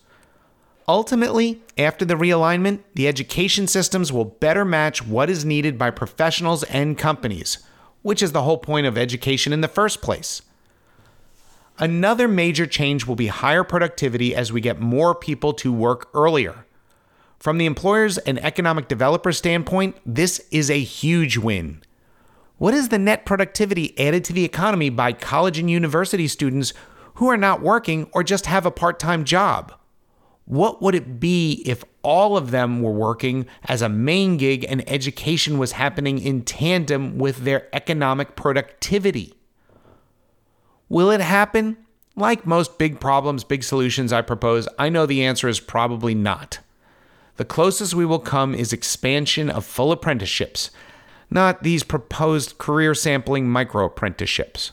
Ultimately, 0.88 1.60
after 1.76 2.06
the 2.06 2.14
realignment, 2.14 2.80
the 2.94 3.06
education 3.06 3.66
systems 3.66 4.10
will 4.10 4.24
better 4.24 4.64
match 4.64 5.06
what 5.06 5.28
is 5.28 5.44
needed 5.44 5.76
by 5.76 5.90
professionals 5.90 6.62
and 6.62 6.96
companies, 6.96 7.58
which 8.00 8.22
is 8.22 8.32
the 8.32 8.42
whole 8.42 8.56
point 8.56 8.86
of 8.86 8.96
education 8.96 9.52
in 9.52 9.60
the 9.60 9.68
first 9.68 10.00
place. 10.00 10.40
Another 11.78 12.26
major 12.26 12.66
change 12.66 13.06
will 13.06 13.16
be 13.16 13.26
higher 13.26 13.64
productivity 13.64 14.34
as 14.34 14.50
we 14.50 14.62
get 14.62 14.80
more 14.80 15.14
people 15.14 15.52
to 15.52 15.70
work 15.70 16.08
earlier. 16.14 16.64
From 17.40 17.56
the 17.56 17.64
employers 17.64 18.18
and 18.18 18.38
economic 18.44 18.86
developer 18.86 19.32
standpoint, 19.32 19.96
this 20.04 20.46
is 20.50 20.70
a 20.70 20.78
huge 20.78 21.38
win. 21.38 21.82
What 22.58 22.74
is 22.74 22.90
the 22.90 22.98
net 22.98 23.24
productivity 23.24 23.98
added 23.98 24.24
to 24.24 24.34
the 24.34 24.44
economy 24.44 24.90
by 24.90 25.14
college 25.14 25.58
and 25.58 25.70
university 25.70 26.28
students 26.28 26.74
who 27.14 27.30
are 27.30 27.38
not 27.38 27.62
working 27.62 28.10
or 28.12 28.22
just 28.22 28.44
have 28.44 28.66
a 28.66 28.70
part 28.70 28.98
time 28.98 29.24
job? 29.24 29.72
What 30.44 30.82
would 30.82 30.94
it 30.94 31.18
be 31.18 31.62
if 31.64 31.82
all 32.02 32.36
of 32.36 32.50
them 32.50 32.82
were 32.82 32.92
working 32.92 33.46
as 33.64 33.80
a 33.80 33.88
main 33.88 34.36
gig 34.36 34.66
and 34.68 34.86
education 34.86 35.56
was 35.56 35.72
happening 35.72 36.18
in 36.18 36.42
tandem 36.42 37.16
with 37.16 37.44
their 37.44 37.74
economic 37.74 38.36
productivity? 38.36 39.32
Will 40.90 41.10
it 41.10 41.22
happen? 41.22 41.78
Like 42.16 42.44
most 42.44 42.76
big 42.76 43.00
problems, 43.00 43.44
big 43.44 43.64
solutions 43.64 44.12
I 44.12 44.20
propose, 44.20 44.68
I 44.78 44.90
know 44.90 45.06
the 45.06 45.24
answer 45.24 45.48
is 45.48 45.58
probably 45.58 46.14
not. 46.14 46.58
The 47.40 47.46
closest 47.46 47.94
we 47.94 48.04
will 48.04 48.18
come 48.18 48.54
is 48.54 48.70
expansion 48.70 49.48
of 49.48 49.64
full 49.64 49.92
apprenticeships, 49.92 50.70
not 51.30 51.62
these 51.62 51.82
proposed 51.82 52.58
career 52.58 52.94
sampling 52.94 53.48
micro 53.48 53.86
apprenticeships. 53.86 54.72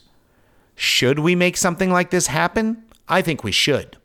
Should 0.75 1.19
we 1.19 1.33
make 1.33 1.55
something 1.55 1.89
like 1.89 2.09
this 2.09 2.27
happen? 2.27 2.83
I 3.07 3.21
think 3.21 3.41
we 3.41 3.53
should. 3.53 3.95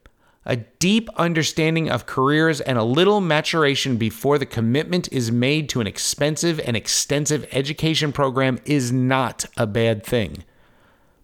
A 0.46 0.58
deep 0.78 1.08
understanding 1.16 1.90
of 1.90 2.06
careers 2.06 2.60
and 2.60 2.78
a 2.78 2.84
little 2.84 3.20
maturation 3.20 3.96
before 3.96 4.38
the 4.38 4.46
commitment 4.46 5.08
is 5.10 5.32
made 5.32 5.68
to 5.70 5.80
an 5.80 5.88
expensive 5.88 6.60
and 6.60 6.76
extensive 6.76 7.44
education 7.50 8.12
program 8.12 8.60
is 8.64 8.92
not 8.92 9.44
a 9.56 9.66
bad 9.66 10.06
thing. 10.06 10.44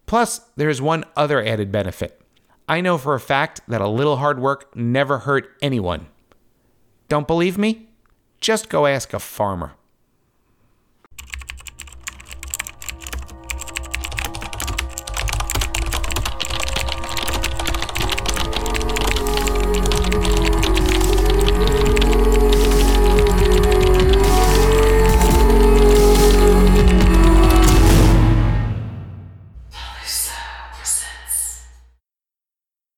Plus, 0.07 0.39
there 0.57 0.67
is 0.67 0.81
one 0.81 1.05
other 1.15 1.41
added 1.41 1.71
benefit. 1.71 2.19
I 2.67 2.81
know 2.81 2.97
for 2.97 3.15
a 3.15 3.19
fact 3.21 3.61
that 3.69 3.79
a 3.79 3.87
little 3.87 4.17
hard 4.17 4.41
work 4.41 4.75
never 4.75 5.19
hurt 5.19 5.55
anyone. 5.61 6.07
Don't 7.09 7.27
believe 7.27 7.57
me? 7.57 7.87
Just 8.39 8.69
go 8.69 8.85
ask 8.85 9.13
a 9.13 9.19
farmer. 9.19 9.73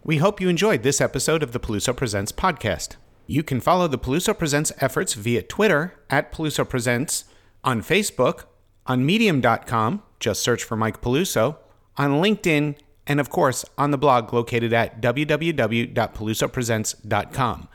We 0.04 0.17
hope 0.17 0.41
you 0.41 0.50
enjoyed 0.50 0.84
this 0.84 1.00
episode 1.00 1.41
of 1.41 1.54
the 1.54 1.60
Peluso 1.60 1.95
Presents 1.95 2.34
podcast. 2.34 2.97
You 3.32 3.44
can 3.44 3.62
follow 3.62 3.88
the 3.88 3.98
Peluso 3.98 4.38
Presents 4.38 4.74
efforts 4.80 5.13
via 5.13 5.41
Twitter 5.41 5.94
at 6.10 6.34
Peluso 6.34 6.67
Presents, 6.67 7.24
on 7.63 7.82
Facebook, 7.82 8.44
on 8.86 9.06
Medium.com, 9.06 10.04
just 10.20 10.44
search 10.44 10.65
for 10.65 10.76
Mike 10.76 11.00
Peluso, 11.00 11.56
on 11.96 12.22
LinkedIn, 12.22 12.76
and 13.08 13.22
of 13.22 13.30
course 13.30 13.63
on 13.78 13.91
the 13.91 13.98
blog 13.98 14.34
located 14.34 14.74
at 14.74 15.02
www.pelusopresents.com. 15.02 17.67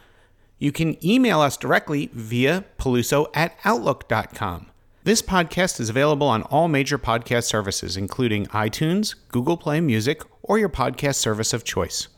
You 0.58 0.72
can 0.72 1.02
email 1.02 1.40
us 1.40 1.56
directly 1.56 2.10
via 2.12 2.66
peluso 2.78 3.28
at 3.32 3.56
outlook.com. 3.64 4.66
This 5.04 5.22
podcast 5.22 5.80
is 5.80 5.88
available 5.88 6.26
on 6.26 6.42
all 6.42 6.68
major 6.68 6.98
podcast 6.98 7.44
services, 7.44 7.96
including 7.96 8.44
iTunes, 8.48 9.14
Google 9.28 9.56
Play 9.56 9.80
Music, 9.80 10.20
or 10.42 10.58
your 10.58 10.68
podcast 10.68 11.14
service 11.14 11.54
of 11.54 11.64
choice. 11.64 12.08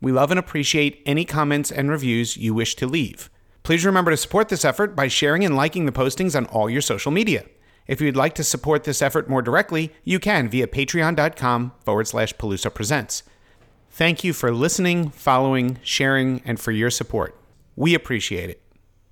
We 0.00 0.12
love 0.12 0.30
and 0.30 0.38
appreciate 0.38 1.02
any 1.06 1.24
comments 1.24 1.70
and 1.70 1.90
reviews 1.90 2.36
you 2.36 2.54
wish 2.54 2.74
to 2.76 2.86
leave. 2.86 3.30
Please 3.62 3.84
remember 3.84 4.10
to 4.10 4.16
support 4.16 4.48
this 4.48 4.64
effort 4.64 4.94
by 4.94 5.08
sharing 5.08 5.44
and 5.44 5.56
liking 5.56 5.86
the 5.86 5.92
postings 5.92 6.36
on 6.36 6.46
all 6.46 6.70
your 6.70 6.80
social 6.80 7.10
media. 7.10 7.44
If 7.86 8.00
you'd 8.00 8.16
like 8.16 8.34
to 8.34 8.44
support 8.44 8.84
this 8.84 9.00
effort 9.02 9.28
more 9.28 9.42
directly, 9.42 9.92
you 10.04 10.18
can 10.18 10.48
via 10.48 10.66
patreon.com 10.66 11.72
forward 11.84 12.08
slash 12.08 12.34
Peluso 12.34 12.72
Presents. 12.72 13.22
Thank 13.90 14.22
you 14.24 14.32
for 14.32 14.52
listening, 14.52 15.10
following, 15.10 15.78
sharing, 15.82 16.42
and 16.44 16.60
for 16.60 16.72
your 16.72 16.90
support. 16.90 17.38
We 17.76 17.94
appreciate 17.94 18.50
it. 18.50 18.65